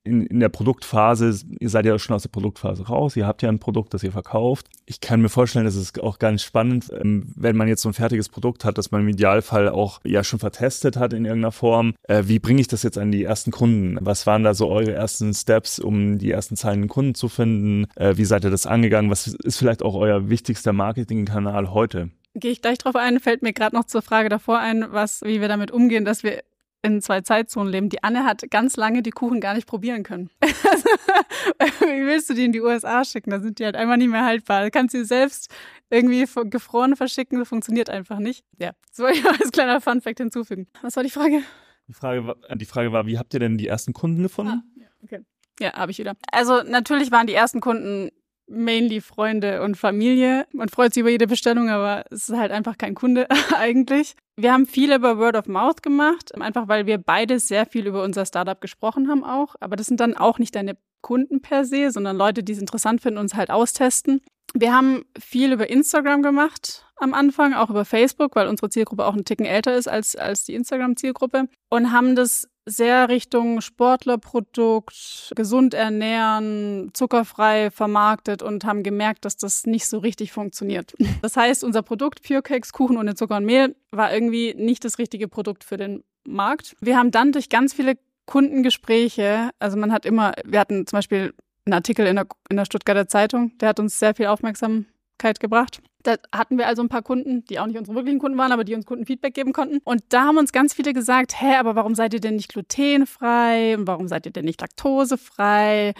in, 0.07 0.25
in 0.25 0.39
der 0.39 0.49
Produktphase, 0.49 1.39
ihr 1.59 1.69
seid 1.69 1.85
ja 1.85 1.97
schon 1.99 2.15
aus 2.15 2.23
der 2.23 2.29
Produktphase 2.29 2.87
raus, 2.87 3.15
ihr 3.15 3.27
habt 3.27 3.41
ja 3.41 3.49
ein 3.49 3.59
Produkt, 3.59 3.93
das 3.93 4.03
ihr 4.03 4.11
verkauft. 4.11 4.67
Ich 4.85 5.01
kann 5.01 5.21
mir 5.21 5.29
vorstellen, 5.29 5.65
das 5.65 5.75
ist 5.75 6.01
auch 6.01 6.19
ganz 6.19 6.43
spannend, 6.43 6.91
ähm, 6.93 7.33
wenn 7.35 7.55
man 7.55 7.67
jetzt 7.67 7.81
so 7.81 7.89
ein 7.89 7.93
fertiges 7.93 8.29
Produkt 8.29 8.65
hat, 8.65 8.77
das 8.77 8.91
man 8.91 9.01
im 9.01 9.09
Idealfall 9.09 9.69
auch 9.69 9.99
ja 10.03 10.23
schon 10.23 10.39
vertestet 10.39 10.97
hat 10.97 11.13
in 11.13 11.25
irgendeiner 11.25 11.51
Form. 11.51 11.93
Äh, 12.03 12.23
wie 12.25 12.39
bringe 12.39 12.61
ich 12.61 12.67
das 12.67 12.83
jetzt 12.83 12.97
an 12.97 13.11
die 13.11 13.23
ersten 13.23 13.51
Kunden? 13.51 13.97
Was 14.01 14.25
waren 14.25 14.43
da 14.43 14.53
so 14.53 14.69
eure 14.69 14.93
ersten 14.93 15.33
Steps, 15.33 15.79
um 15.79 16.17
die 16.17 16.31
ersten 16.31 16.55
zahlenden 16.55 16.89
Kunden 16.89 17.15
zu 17.15 17.29
finden? 17.29 17.87
Äh, 17.95 18.17
wie 18.17 18.25
seid 18.25 18.43
ihr 18.43 18.51
das 18.51 18.65
angegangen? 18.65 19.11
Was 19.11 19.27
ist 19.27 19.57
vielleicht 19.57 19.83
auch 19.83 19.95
euer 19.95 20.29
wichtigster 20.29 20.73
Marketingkanal 20.73 21.71
heute? 21.71 22.09
Gehe 22.33 22.51
ich 22.51 22.61
gleich 22.61 22.77
drauf 22.77 22.95
ein, 22.95 23.19
fällt 23.19 23.41
mir 23.41 23.53
gerade 23.53 23.75
noch 23.75 23.85
zur 23.85 24.03
Frage 24.03 24.29
davor 24.29 24.59
ein, 24.59 24.85
was, 24.91 25.21
wie 25.23 25.41
wir 25.41 25.47
damit 25.47 25.71
umgehen, 25.71 26.05
dass 26.05 26.23
wir 26.23 26.43
in 26.81 27.01
zwei 27.01 27.21
Zeitzonen 27.21 27.71
leben. 27.71 27.89
Die 27.89 28.03
Anne 28.03 28.23
hat 28.23 28.49
ganz 28.49 28.77
lange 28.77 29.01
die 29.01 29.11
Kuchen 29.11 29.41
gar 29.41 29.53
nicht 29.53 29.67
probieren 29.67 30.03
können. 30.03 30.29
Wie 30.41 32.05
willst 32.05 32.29
du 32.29 32.33
die 32.33 32.45
in 32.45 32.51
die 32.51 32.61
USA 32.61 33.03
schicken? 33.03 33.31
Da 33.31 33.39
sind 33.39 33.59
die 33.59 33.65
halt 33.65 33.75
einfach 33.75 33.97
nicht 33.97 34.09
mehr 34.09 34.25
haltbar. 34.25 34.63
Du 34.63 34.71
kannst 34.71 34.93
sie 34.93 35.03
selbst 35.03 35.53
irgendwie 35.89 36.25
gefroren 36.49 36.95
verschicken, 36.95 37.39
das 37.39 37.49
funktioniert 37.49 37.89
einfach 37.89 38.19
nicht. 38.19 38.45
Ja, 38.59 38.71
das 38.89 38.99
wollte 38.99 39.19
ich 39.19 39.25
als 39.25 39.51
kleiner 39.51 39.81
Funfact 39.81 40.19
hinzufügen. 40.19 40.67
Was 40.81 40.95
war 40.95 41.03
die 41.03 41.09
Frage? 41.09 41.41
Die 41.87 41.93
Frage, 41.93 42.27
war, 42.27 42.35
die 42.55 42.65
Frage 42.65 42.91
war, 42.91 43.05
wie 43.05 43.17
habt 43.17 43.33
ihr 43.33 43.39
denn 43.39 43.57
die 43.57 43.67
ersten 43.67 43.93
Kunden 43.93 44.21
gefunden? 44.21 44.63
Ah, 44.63 44.81
ja, 44.81 44.87
okay. 45.03 45.25
Ja, 45.59 45.73
habe 45.73 45.91
ich 45.91 45.97
wieder. 45.97 46.15
Also 46.31 46.61
natürlich 46.63 47.11
waren 47.11 47.27
die 47.27 47.33
ersten 47.33 47.61
Kunden 47.61 48.11
mainly 48.47 49.01
Freunde 49.01 49.61
und 49.61 49.75
Familie. 49.75 50.47
Man 50.53 50.69
freut 50.69 50.93
sich 50.93 51.01
über 51.01 51.09
jede 51.09 51.27
Bestellung, 51.27 51.69
aber 51.69 52.05
es 52.09 52.29
ist 52.29 52.37
halt 52.37 52.51
einfach 52.51 52.77
kein 52.77 52.95
Kunde 52.95 53.27
eigentlich. 53.57 54.15
Wir 54.35 54.53
haben 54.53 54.65
viel 54.65 54.93
über 54.93 55.17
Word 55.17 55.35
of 55.35 55.47
Mouth 55.47 55.81
gemacht, 55.81 56.33
einfach 56.39 56.67
weil 56.67 56.85
wir 56.85 56.97
beide 56.97 57.39
sehr 57.39 57.65
viel 57.65 57.87
über 57.87 58.03
unser 58.03 58.25
Startup 58.25 58.59
gesprochen 58.59 59.09
haben 59.09 59.23
auch. 59.23 59.55
Aber 59.59 59.75
das 59.75 59.87
sind 59.87 59.99
dann 59.99 60.15
auch 60.15 60.39
nicht 60.39 60.55
deine 60.55 60.77
Kunden 61.01 61.41
per 61.41 61.65
se, 61.65 61.91
sondern 61.91 62.17
Leute, 62.17 62.43
die 62.43 62.53
es 62.53 62.59
interessant 62.59 63.01
finden, 63.01 63.19
uns 63.19 63.35
halt 63.35 63.49
austesten. 63.49 64.21
Wir 64.53 64.73
haben 64.73 65.05
viel 65.19 65.51
über 65.51 65.69
Instagram 65.69 66.21
gemacht 66.21 66.85
am 66.95 67.13
Anfang, 67.13 67.53
auch 67.53 67.69
über 67.69 67.85
Facebook, 67.85 68.35
weil 68.35 68.47
unsere 68.47 68.69
Zielgruppe 68.69 69.05
auch 69.05 69.13
ein 69.13 69.25
Ticken 69.25 69.45
älter 69.45 69.75
ist 69.75 69.87
als, 69.87 70.15
als 70.15 70.45
die 70.45 70.55
Instagram-Zielgruppe 70.55 71.47
und 71.69 71.91
haben 71.91 72.15
das 72.15 72.47
sehr 72.67 73.07
Richtung 73.07 73.61
Sportlerprodukt, 73.61 75.31
gesund 75.35 75.73
ernähren, 75.73 76.91
zuckerfrei 76.93 77.71
vermarktet 77.71 78.43
und 78.43 78.65
haben 78.65 78.83
gemerkt, 78.83 79.23
dass 79.25 79.37
das 79.37 79.65
nicht 79.65 79.87
so 79.87 79.99
richtig 79.99 80.31
funktioniert. 80.31 80.93
Das 81.21 81.35
heißt, 81.35 81.63
unser 81.63 81.81
Produkt 81.81 82.21
Pure 82.21 82.41
Cakes, 82.41 82.73
Kuchen 82.73 82.97
ohne 82.97 83.15
Zucker 83.15 83.37
und 83.37 83.45
Mehl 83.45 83.75
war 83.91 84.13
irgendwie 84.13 84.53
nicht 84.53 84.85
das 84.85 84.99
richtige 84.99 85.27
Produkt 85.27 85.63
für 85.63 85.77
den 85.77 86.03
Markt. 86.25 86.75
Wir 86.79 86.97
haben 86.97 87.11
dann 87.11 87.31
durch 87.31 87.49
ganz 87.49 87.73
viele 87.73 87.97
Kundengespräche, 88.25 89.49
also 89.59 89.77
man 89.77 89.91
hat 89.91 90.05
immer, 90.05 90.33
wir 90.45 90.59
hatten 90.59 90.85
zum 90.85 90.97
Beispiel 90.97 91.33
einen 91.65 91.73
Artikel 91.73 92.05
in 92.05 92.15
der, 92.17 92.27
in 92.49 92.57
der 92.57 92.65
Stuttgarter 92.65 93.07
Zeitung, 93.07 93.57
der 93.59 93.69
hat 93.69 93.79
uns 93.79 93.97
sehr 93.99 94.13
viel 94.13 94.27
Aufmerksamkeit 94.27 94.96
gebracht. 95.39 95.81
Da 96.03 96.15
hatten 96.33 96.57
wir 96.57 96.67
also 96.67 96.81
ein 96.81 96.89
paar 96.89 97.01
Kunden, 97.01 97.43
die 97.45 97.59
auch 97.59 97.65
nicht 97.67 97.77
unsere 97.77 97.95
wirklichen 97.95 98.19
Kunden 98.19 98.37
waren, 98.37 98.51
aber 98.51 98.63
die 98.63 98.75
uns 98.75 98.85
Kundenfeedback 98.85 99.33
geben 99.33 99.51
konnten. 99.51 99.79
Und 99.83 100.03
da 100.09 100.23
haben 100.25 100.37
uns 100.37 100.51
ganz 100.51 100.73
viele 100.73 100.93
gesagt, 100.93 101.41
hä, 101.41 101.55
aber 101.55 101.75
warum 101.75 101.95
seid 101.95 102.13
ihr 102.13 102.19
denn 102.19 102.35
nicht 102.35 102.49
glutenfrei? 102.49 103.75
Und 103.77 103.87
warum 103.87 104.07
seid 104.07 104.25
ihr 104.25 104.31
denn 104.31 104.45
nicht 104.45 104.61
laktosefrei? 104.61 105.93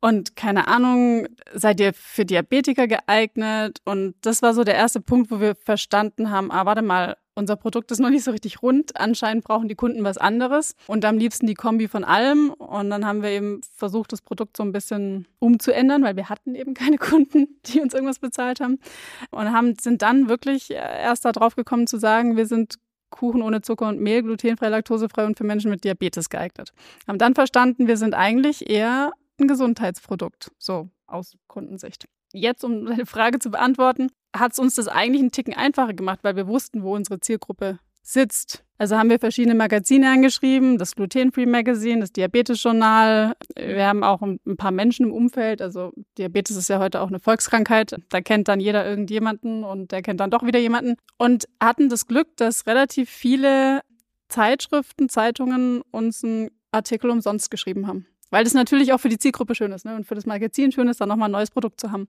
Und 0.00 0.36
keine 0.36 0.68
Ahnung, 0.68 1.26
seid 1.54 1.80
ihr 1.80 1.94
für 1.94 2.24
Diabetiker 2.24 2.86
geeignet? 2.86 3.80
Und 3.84 4.14
das 4.20 4.42
war 4.42 4.52
so 4.52 4.62
der 4.62 4.74
erste 4.74 5.00
Punkt, 5.00 5.30
wo 5.30 5.40
wir 5.40 5.54
verstanden 5.54 6.30
haben, 6.30 6.50
ah, 6.50 6.66
warte 6.66 6.82
mal, 6.82 7.16
unser 7.36 7.54
Produkt 7.56 7.90
ist 7.90 8.00
noch 8.00 8.10
nicht 8.10 8.24
so 8.24 8.30
richtig 8.30 8.62
rund. 8.62 8.98
Anscheinend 8.98 9.44
brauchen 9.44 9.68
die 9.68 9.74
Kunden 9.74 10.02
was 10.04 10.16
anderes 10.16 10.74
und 10.86 11.04
am 11.04 11.18
liebsten 11.18 11.46
die 11.46 11.54
Kombi 11.54 11.86
von 11.86 12.02
allem. 12.02 12.50
Und 12.50 12.90
dann 12.90 13.06
haben 13.06 13.22
wir 13.22 13.30
eben 13.30 13.60
versucht, 13.76 14.12
das 14.12 14.22
Produkt 14.22 14.56
so 14.56 14.62
ein 14.62 14.72
bisschen 14.72 15.28
umzuändern, 15.38 16.02
weil 16.02 16.16
wir 16.16 16.30
hatten 16.30 16.54
eben 16.54 16.72
keine 16.74 16.96
Kunden, 16.98 17.60
die 17.66 17.80
uns 17.80 17.92
irgendwas 17.94 18.18
bezahlt 18.18 18.60
haben. 18.60 18.78
Und 19.30 19.52
haben, 19.52 19.74
sind 19.78 20.02
dann 20.02 20.28
wirklich 20.28 20.70
erst 20.70 21.26
darauf 21.26 21.54
gekommen 21.54 21.86
zu 21.86 21.98
sagen, 21.98 22.36
wir 22.36 22.46
sind 22.46 22.76
Kuchen 23.10 23.42
ohne 23.42 23.60
Zucker 23.60 23.88
und 23.88 24.00
Mehl, 24.00 24.22
glutenfrei, 24.22 24.68
laktosefrei 24.68 25.26
und 25.26 25.36
für 25.36 25.44
Menschen 25.44 25.70
mit 25.70 25.84
Diabetes 25.84 26.30
geeignet. 26.30 26.72
Haben 27.06 27.18
dann 27.18 27.34
verstanden, 27.34 27.86
wir 27.86 27.98
sind 27.98 28.14
eigentlich 28.14 28.68
eher 28.68 29.12
ein 29.38 29.46
Gesundheitsprodukt, 29.46 30.50
so 30.58 30.88
aus 31.06 31.36
Kundensicht. 31.46 32.06
Jetzt, 32.36 32.64
um 32.64 32.86
deine 32.86 33.06
Frage 33.06 33.38
zu 33.38 33.50
beantworten, 33.50 34.10
hat 34.34 34.52
es 34.52 34.58
uns 34.58 34.74
das 34.74 34.88
eigentlich 34.88 35.22
einen 35.22 35.32
Ticken 35.32 35.54
einfacher 35.54 35.94
gemacht, 35.94 36.20
weil 36.22 36.36
wir 36.36 36.46
wussten, 36.46 36.82
wo 36.82 36.94
unsere 36.94 37.20
Zielgruppe 37.20 37.78
sitzt. 38.02 38.62
Also 38.78 38.96
haben 38.96 39.08
wir 39.08 39.18
verschiedene 39.18 39.54
Magazine 39.54 40.10
angeschrieben, 40.10 40.78
das 40.78 40.94
Gluten-Free 40.94 41.46
Magazine, 41.46 42.00
das 42.00 42.12
Diabetes-Journal. 42.12 43.34
Wir 43.56 43.86
haben 43.86 44.04
auch 44.04 44.20
ein 44.20 44.38
paar 44.56 44.70
Menschen 44.70 45.06
im 45.06 45.12
Umfeld. 45.12 45.62
Also 45.62 45.92
Diabetes 46.18 46.56
ist 46.56 46.68
ja 46.68 46.78
heute 46.78 47.00
auch 47.00 47.08
eine 47.08 47.18
Volkskrankheit. 47.18 47.96
Da 48.10 48.20
kennt 48.20 48.48
dann 48.48 48.60
jeder 48.60 48.86
irgendjemanden 48.86 49.64
und 49.64 49.92
der 49.92 50.02
kennt 50.02 50.20
dann 50.20 50.30
doch 50.30 50.44
wieder 50.44 50.58
jemanden. 50.58 50.96
Und 51.16 51.46
hatten 51.60 51.88
das 51.88 52.06
Glück, 52.06 52.36
dass 52.36 52.66
relativ 52.66 53.08
viele 53.10 53.80
Zeitschriften, 54.28 55.08
Zeitungen 55.08 55.80
uns 55.90 56.22
einen 56.22 56.50
Artikel 56.70 57.10
umsonst 57.10 57.50
geschrieben 57.50 57.86
haben. 57.86 58.06
Weil 58.36 58.44
das 58.44 58.52
natürlich 58.52 58.92
auch 58.92 59.00
für 59.00 59.08
die 59.08 59.16
Zielgruppe 59.16 59.54
schön 59.54 59.72
ist 59.72 59.86
ne? 59.86 59.96
und 59.96 60.06
für 60.06 60.14
das 60.14 60.26
Magazin 60.26 60.70
schön 60.70 60.88
ist, 60.88 61.00
dann 61.00 61.08
nochmal 61.08 61.30
ein 61.30 61.32
neues 61.32 61.50
Produkt 61.50 61.80
zu 61.80 61.90
haben. 61.90 62.06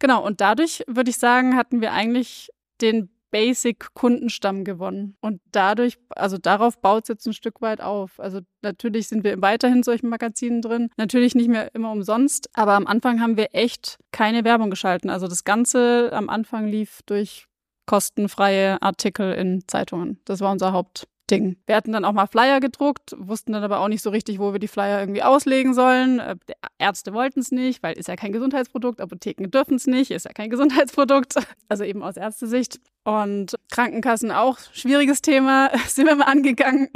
Genau, 0.00 0.22
und 0.22 0.42
dadurch 0.42 0.84
würde 0.86 1.08
ich 1.08 1.16
sagen, 1.16 1.56
hatten 1.56 1.80
wir 1.80 1.94
eigentlich 1.94 2.50
den 2.82 3.08
Basic-Kundenstamm 3.30 4.64
gewonnen. 4.64 5.16
Und 5.22 5.40
dadurch, 5.50 5.96
also 6.10 6.36
darauf 6.36 6.78
baut 6.78 7.04
es 7.04 7.08
jetzt 7.08 7.26
ein 7.26 7.32
Stück 7.32 7.62
weit 7.62 7.80
auf. 7.80 8.20
Also 8.20 8.40
natürlich 8.60 9.08
sind 9.08 9.24
wir 9.24 9.40
weiterhin 9.40 9.78
in 9.78 9.82
solchen 9.82 10.10
Magazinen 10.10 10.60
drin. 10.60 10.90
Natürlich 10.98 11.34
nicht 11.34 11.48
mehr 11.48 11.74
immer 11.74 11.90
umsonst, 11.90 12.50
aber 12.52 12.74
am 12.74 12.86
Anfang 12.86 13.22
haben 13.22 13.38
wir 13.38 13.54
echt 13.54 13.98
keine 14.10 14.44
Werbung 14.44 14.68
geschalten. 14.68 15.08
Also 15.08 15.26
das 15.26 15.42
Ganze 15.42 16.10
am 16.12 16.28
Anfang 16.28 16.66
lief 16.66 17.00
durch 17.06 17.46
kostenfreie 17.86 18.82
Artikel 18.82 19.32
in 19.32 19.66
Zeitungen. 19.66 20.20
Das 20.26 20.40
war 20.40 20.52
unser 20.52 20.74
Haupt, 20.74 21.08
Ding. 21.30 21.56
Wir 21.66 21.76
hatten 21.76 21.92
dann 21.92 22.04
auch 22.04 22.12
mal 22.12 22.26
Flyer 22.26 22.60
gedruckt, 22.60 23.14
wussten 23.16 23.52
dann 23.52 23.62
aber 23.62 23.80
auch 23.80 23.88
nicht 23.88 24.02
so 24.02 24.10
richtig, 24.10 24.38
wo 24.38 24.52
wir 24.52 24.58
die 24.58 24.68
Flyer 24.68 25.00
irgendwie 25.00 25.22
auslegen 25.22 25.74
sollen. 25.74 26.18
Äh, 26.18 26.36
Ärzte 26.78 27.12
wollten 27.14 27.40
es 27.40 27.52
nicht, 27.52 27.82
weil 27.82 27.96
ist 27.96 28.08
ja 28.08 28.16
kein 28.16 28.32
Gesundheitsprodukt. 28.32 29.00
Apotheken 29.00 29.50
dürfen 29.50 29.76
es 29.76 29.86
nicht, 29.86 30.10
ist 30.10 30.24
ja 30.24 30.32
kein 30.32 30.50
Gesundheitsprodukt. 30.50 31.34
Also 31.68 31.84
eben 31.84 32.02
aus 32.02 32.16
Ärztesicht. 32.16 32.80
Und 33.04 33.56
Krankenkassen 33.70 34.30
auch 34.30 34.58
schwieriges 34.72 35.22
Thema. 35.22 35.70
Sind 35.88 36.06
wir 36.06 36.16
mal 36.16 36.24
angegangen. 36.24 36.88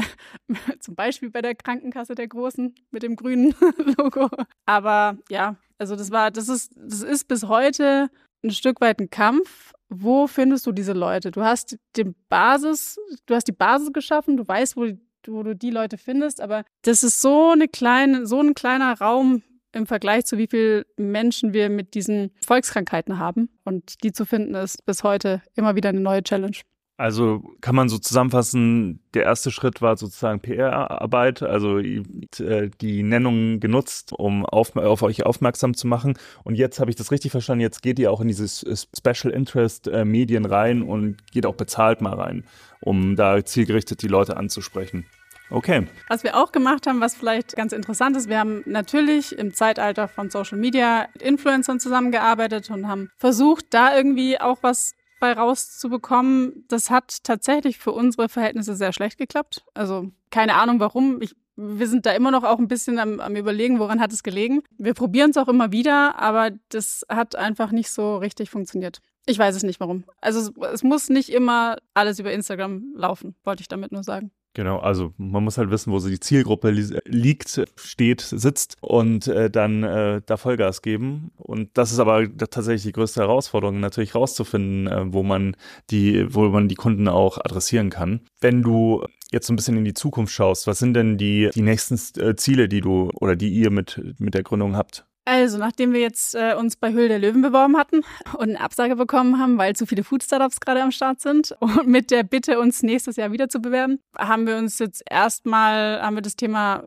Zum 0.80 0.95
Beispiel 0.95 1.30
bei 1.30 1.42
der 1.42 1.54
Krankenkasse 1.54 2.14
der 2.14 2.28
Großen 2.28 2.75
mit 2.90 3.02
dem 3.02 3.16
grünen 3.16 3.54
Logo. 3.99 4.28
Aber 4.66 5.18
ja, 5.30 5.56
also 5.78 5.97
das 5.97 6.11
war, 6.11 6.30
das 6.30 6.49
ist, 6.49 6.73
das 6.76 7.02
ist 7.02 7.28
bis 7.28 7.45
heute 7.45 8.11
ein 8.45 8.50
Stück 8.50 8.81
weit 8.81 9.00
ein 9.00 9.11
Kampf 9.11 9.73
wo 9.88 10.26
findest 10.26 10.66
du 10.66 10.73
diese 10.73 10.93
Leute? 10.93 11.31
Du 11.31 11.43
hast 11.43 11.78
den 11.97 12.14
Basis, 12.28 12.99
du 13.26 13.35
hast 13.35 13.47
die 13.47 13.52
Basis 13.52 13.93
geschaffen, 13.93 14.37
du 14.37 14.47
weißt, 14.47 14.76
wo, 14.76 14.87
wo 15.28 15.43
du 15.43 15.55
die 15.55 15.71
Leute 15.71 15.99
findest, 15.99 16.40
aber 16.40 16.64
das 16.83 17.02
ist 17.02 17.21
so 17.21 17.50
eine 17.50 17.69
kleine, 17.69 18.26
so 18.26 18.40
ein 18.40 18.55
kleiner 18.55 18.99
Raum 18.99 19.43
im 19.73 19.87
Vergleich 19.87 20.25
zu 20.25 20.38
wie 20.38 20.47
viele 20.49 20.87
Menschen 20.97 21.52
wir 21.52 21.69
mit 21.69 21.95
diesen 21.95 22.33
Volkskrankheiten 22.45 23.19
haben. 23.19 23.50
Und 23.64 24.02
die 24.02 24.12
zu 24.12 24.25
finden 24.25 24.55
ist 24.55 24.85
bis 24.87 25.02
heute 25.02 25.43
immer 25.55 25.76
wieder 25.76 25.90
eine 25.90 26.00
neue 26.00 26.23
Challenge. 26.23 26.57
Also 26.99 27.43
kann 27.61 27.75
man 27.75 27.91
so 27.91 27.99
zusammenfassen, 27.99 29.00
der 29.12 29.25
erste 29.25 29.50
Schritt 29.50 29.83
war 29.83 29.99
sozusagen 29.99 30.41
PR-Arbeit, 30.41 31.43
also 31.43 31.79
äh, 31.79 32.71
die 32.81 33.03
Nennung 33.03 33.61
genutzt, 33.61 34.15
um 34.15 34.47
auf, 34.47 34.75
auf, 34.76 35.03
euch 35.03 35.26
aufmerksam 35.26 35.75
zu 35.75 35.87
machen. 35.87 36.19
Und 36.43 36.55
jetzt 36.55 36.81
habe 36.81 36.91
ich 36.91 36.97
das 36.97 37.12
richtig 37.12 37.33
verstanden, 37.33 37.61
jetzt 37.61 37.83
geht 37.83 37.99
ihr 37.99 38.11
auch 38.11 38.23
in 38.23 38.29
dieses 38.29 38.65
Special 38.97 39.33
Interest 39.33 39.88
äh, 39.88 40.07
Medien 40.07 40.47
rein 40.47 40.83
und 40.83 41.19
geht 41.33 41.45
auch 41.45 41.57
bezahlt 41.57 42.00
mal 42.00 42.15
rein, 42.15 42.45
um 42.81 43.15
da 43.15 43.45
zielgerichtet 43.45 44.00
die 44.00 44.09
Leute 44.09 44.38
anzusprechen. 44.38 45.05
Okay. 45.50 45.87
Was 46.09 46.25
wir 46.25 46.37
auch 46.37 46.50
gemacht 46.50 46.87
haben, 46.87 47.00
was 47.00 47.15
vielleicht 47.15 47.55
ganz 47.55 47.73
interessant 47.73 48.17
ist, 48.17 48.29
wir 48.29 48.38
haben 48.38 48.62
natürlich 48.65 49.38
im 49.38 49.53
Zeitalter 49.53 50.09
von 50.09 50.31
Social 50.31 50.59
Media 50.59 51.09
mit 51.12 51.23
Influencern 51.23 51.79
zusammengearbeitet 51.79 52.71
und 52.71 52.88
haben 52.88 53.11
versucht, 53.19 53.67
da 53.71 53.95
irgendwie 53.95 54.41
auch 54.41 54.59
was 54.62 54.95
bei 55.18 55.32
rauszubekommen, 55.32 56.64
das 56.68 56.90
hat 56.90 57.25
tatsächlich 57.25 57.78
für 57.78 57.92
unsere 57.92 58.28
Verhältnisse 58.28 58.76
sehr 58.76 58.92
schlecht 58.92 59.18
geklappt. 59.18 59.64
Also 59.75 60.11
keine 60.30 60.54
Ahnung 60.54 60.80
warum. 60.80 61.20
Ich, 61.23 61.35
wir 61.56 61.88
sind 61.88 62.06
da 62.06 62.12
immer 62.12 62.30
noch 62.30 62.45
auch 62.45 62.58
ein 62.58 62.69
bisschen 62.69 62.99
am, 62.99 63.21
am 63.21 63.36
Überlegen, 63.36 63.78
woran 63.78 64.00
hat 64.00 64.12
es 64.12 64.23
gelegen. 64.23 64.62
Wir 64.76 64.95
probieren 64.95 65.30
es 65.30 65.36
auch 65.36 65.49
immer 65.49 65.73
wieder, 65.73 66.19
aber 66.19 66.50
das 66.69 67.04
hat 67.08 67.36
einfach 67.36 67.73
nicht 67.73 67.91
so 67.91 68.17
richtig 68.17 68.50
funktioniert. 68.50 69.00
Ich 69.26 69.38
weiß 69.38 69.56
es 69.56 69.62
nicht 69.62 69.80
warum. 69.80 70.04
Also 70.21 70.41
es, 70.41 70.52
es 70.73 70.82
muss 70.82 71.08
nicht 71.08 71.30
immer 71.30 71.78
alles 71.95 72.19
über 72.19 72.32
Instagram 72.32 72.93
laufen, 72.95 73.34
wollte 73.43 73.62
ich 73.62 73.69
damit 73.69 73.93
nur 73.93 74.04
sagen. 74.04 74.30
Genau, 74.56 74.78
also 74.78 75.12
man 75.19 75.45
muss 75.45 75.58
halt 75.58 75.71
wissen, 75.71 75.92
wo 75.92 75.99
so 75.99 76.08
die 76.08 76.19
Zielgruppe 76.19 76.71
li 76.71 76.99
liegt, 77.04 77.62
steht, 77.76 78.23
sitzt 78.23 78.78
und 78.80 79.28
äh, 79.28 79.50
dann 79.50 79.82
äh, 79.82 80.23
da 80.25 80.38
Vollgas 80.38 80.80
geben. 80.80 81.30
Und 81.36 81.76
das 81.76 81.92
ist 81.92 81.99
aber 81.99 82.26
tatsächlich 82.38 82.84
die 82.84 82.92
größte 82.92 83.21
Herausforderung, 83.21 83.80
natürlich 83.80 84.14
rauszufinden, 84.14 84.86
äh, 84.86 85.12
wo 85.12 85.23
man 85.23 85.58
die, 85.90 86.34
wo 86.34 86.49
man 86.49 86.69
die 86.69 86.75
Kunden 86.75 87.06
auch 87.06 87.36
adressieren 87.36 87.90
kann. 87.90 88.23
Wenn 88.40 88.62
du 88.62 89.04
jetzt 89.30 89.47
so 89.47 89.52
ein 89.52 89.56
bisschen 89.56 89.76
in 89.76 89.84
die 89.84 89.92
Zukunft 89.92 90.32
schaust, 90.32 90.66
was 90.66 90.78
sind 90.78 90.95
denn 90.95 91.19
die, 91.19 91.50
die 91.54 91.60
nächsten 91.60 91.97
äh, 92.19 92.34
Ziele, 92.36 92.71
die 92.71 92.80
du 92.80 93.10
oder 93.12 93.36
die 93.36 93.50
ihr 93.50 93.71
mit, 93.71 94.00
mit 94.19 94.32
der 94.32 94.42
Gründung 94.42 94.75
habt? 94.75 95.04
Also, 95.28 95.58
nachdem 95.58 95.93
wir 95.93 96.00
jetzt 96.00 96.36
äh, 96.36 96.54
uns 96.54 96.76
bei 96.76 96.93
Höhle 96.93 97.08
der 97.08 97.19
Löwen 97.19 97.43
beworben 97.43 97.76
hatten 97.76 98.02
und 98.34 98.50
eine 98.50 98.60
Absage 98.60 98.95
bekommen 98.95 99.41
haben, 99.41 99.58
weil 99.58 99.75
zu 99.75 99.84
viele 99.84 100.04
Food-Startups 100.04 100.60
gerade 100.60 100.80
am 100.80 100.93
Start 100.93 101.21
sind 101.21 101.52
und 101.60 101.89
mit 101.89 102.12
der 102.12 102.23
Bitte, 102.23 102.60
uns 102.60 102.84
nächstes 102.84 103.17
Jahr 103.17 103.32
wieder 103.32 103.49
zu 103.49 103.60
bewerben, 103.60 103.99
haben 104.17 104.47
wir 104.47 104.56
uns 104.56 104.78
jetzt 104.78 105.02
erstmal, 105.10 106.00
haben 106.00 106.15
wir 106.15 106.23
das 106.23 106.36
Thema 106.36 106.84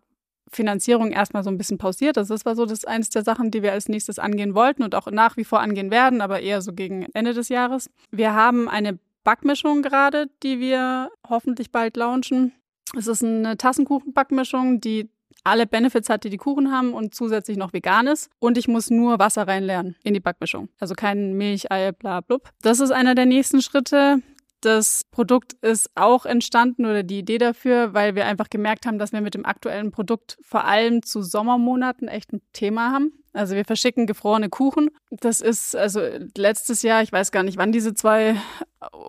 Finanzierung 0.51 1.11
erstmal 1.11 1.43
so 1.43 1.49
ein 1.49 1.57
bisschen 1.57 1.77
pausiert. 1.77 2.17
Also 2.17 2.33
das 2.33 2.45
war 2.45 2.55
so 2.55 2.65
das 2.65 2.85
eines 2.85 3.09
der 3.09 3.23
Sachen, 3.23 3.51
die 3.51 3.61
wir 3.61 3.73
als 3.73 3.89
nächstes 3.89 4.19
angehen 4.19 4.55
wollten 4.55 4.83
und 4.83 4.95
auch 4.95 5.11
nach 5.11 5.35
wie 5.35 5.43
vor 5.43 5.59
angehen 5.59 5.91
werden, 5.91 6.21
aber 6.21 6.39
eher 6.39 6.61
so 6.61 6.71
gegen 6.71 7.07
Ende 7.13 7.33
des 7.33 7.49
Jahres. 7.49 7.89
Wir 8.09 8.33
haben 8.33 8.69
eine 8.69 8.99
Backmischung 9.25 9.81
gerade, 9.81 10.27
die 10.43 10.61
wir 10.61 11.11
hoffentlich 11.27 11.71
bald 11.73 11.97
launchen. 11.97 12.53
Es 12.97 13.07
ist 13.07 13.21
eine 13.21 13.57
Tassenkuchenbackmischung, 13.57 14.79
die 14.79 15.09
alle 15.43 15.65
Benefits 15.67 16.09
hat, 16.09 16.23
die 16.23 16.29
die 16.29 16.37
Kuchen 16.37 16.71
haben 16.71 16.93
und 16.93 17.15
zusätzlich 17.15 17.57
noch 17.57 17.73
vegan 17.73 18.07
ist. 18.07 18.29
Und 18.39 18.57
ich 18.57 18.67
muss 18.67 18.89
nur 18.89 19.19
Wasser 19.19 19.47
reinlernen 19.47 19.95
in 20.03 20.13
die 20.13 20.19
Backmischung. 20.19 20.69
Also 20.79 20.95
kein 20.95 21.33
Milch, 21.33 21.71
Ei, 21.71 21.91
bla, 21.91 22.21
blub. 22.21 22.49
Das 22.61 22.79
ist 22.79 22.91
einer 22.91 23.15
der 23.15 23.25
nächsten 23.25 23.61
Schritte. 23.61 24.21
Das 24.61 25.05
Produkt 25.05 25.53
ist 25.61 25.89
auch 25.95 26.25
entstanden 26.25 26.85
oder 26.85 27.03
die 27.03 27.19
Idee 27.19 27.37
dafür, 27.37 27.93
weil 27.93 28.15
wir 28.15 28.25
einfach 28.25 28.49
gemerkt 28.49 28.85
haben, 28.85 28.99
dass 28.99 29.13
wir 29.13 29.21
mit 29.21 29.33
dem 29.33 29.45
aktuellen 29.45 29.91
Produkt 29.91 30.37
vor 30.41 30.65
allem 30.65 31.01
zu 31.01 31.21
Sommermonaten 31.21 32.09
echt 32.09 32.33
ein 32.33 32.41
Thema 32.51 32.91
haben. 32.91 33.13
Also 33.39 33.55
wir 33.55 33.63
verschicken 33.63 34.05
gefrorene 34.05 34.49
Kuchen. 34.49 34.89
Das 35.11 35.39
ist 35.39 35.73
also 35.73 36.01
letztes 36.35 36.81
Jahr, 36.81 37.03
ich 37.03 37.13
weiß 37.13 37.31
gar 37.31 37.41
nicht, 37.43 37.57
wann 37.57 37.71
diese 37.71 37.93
zwei 37.93 38.35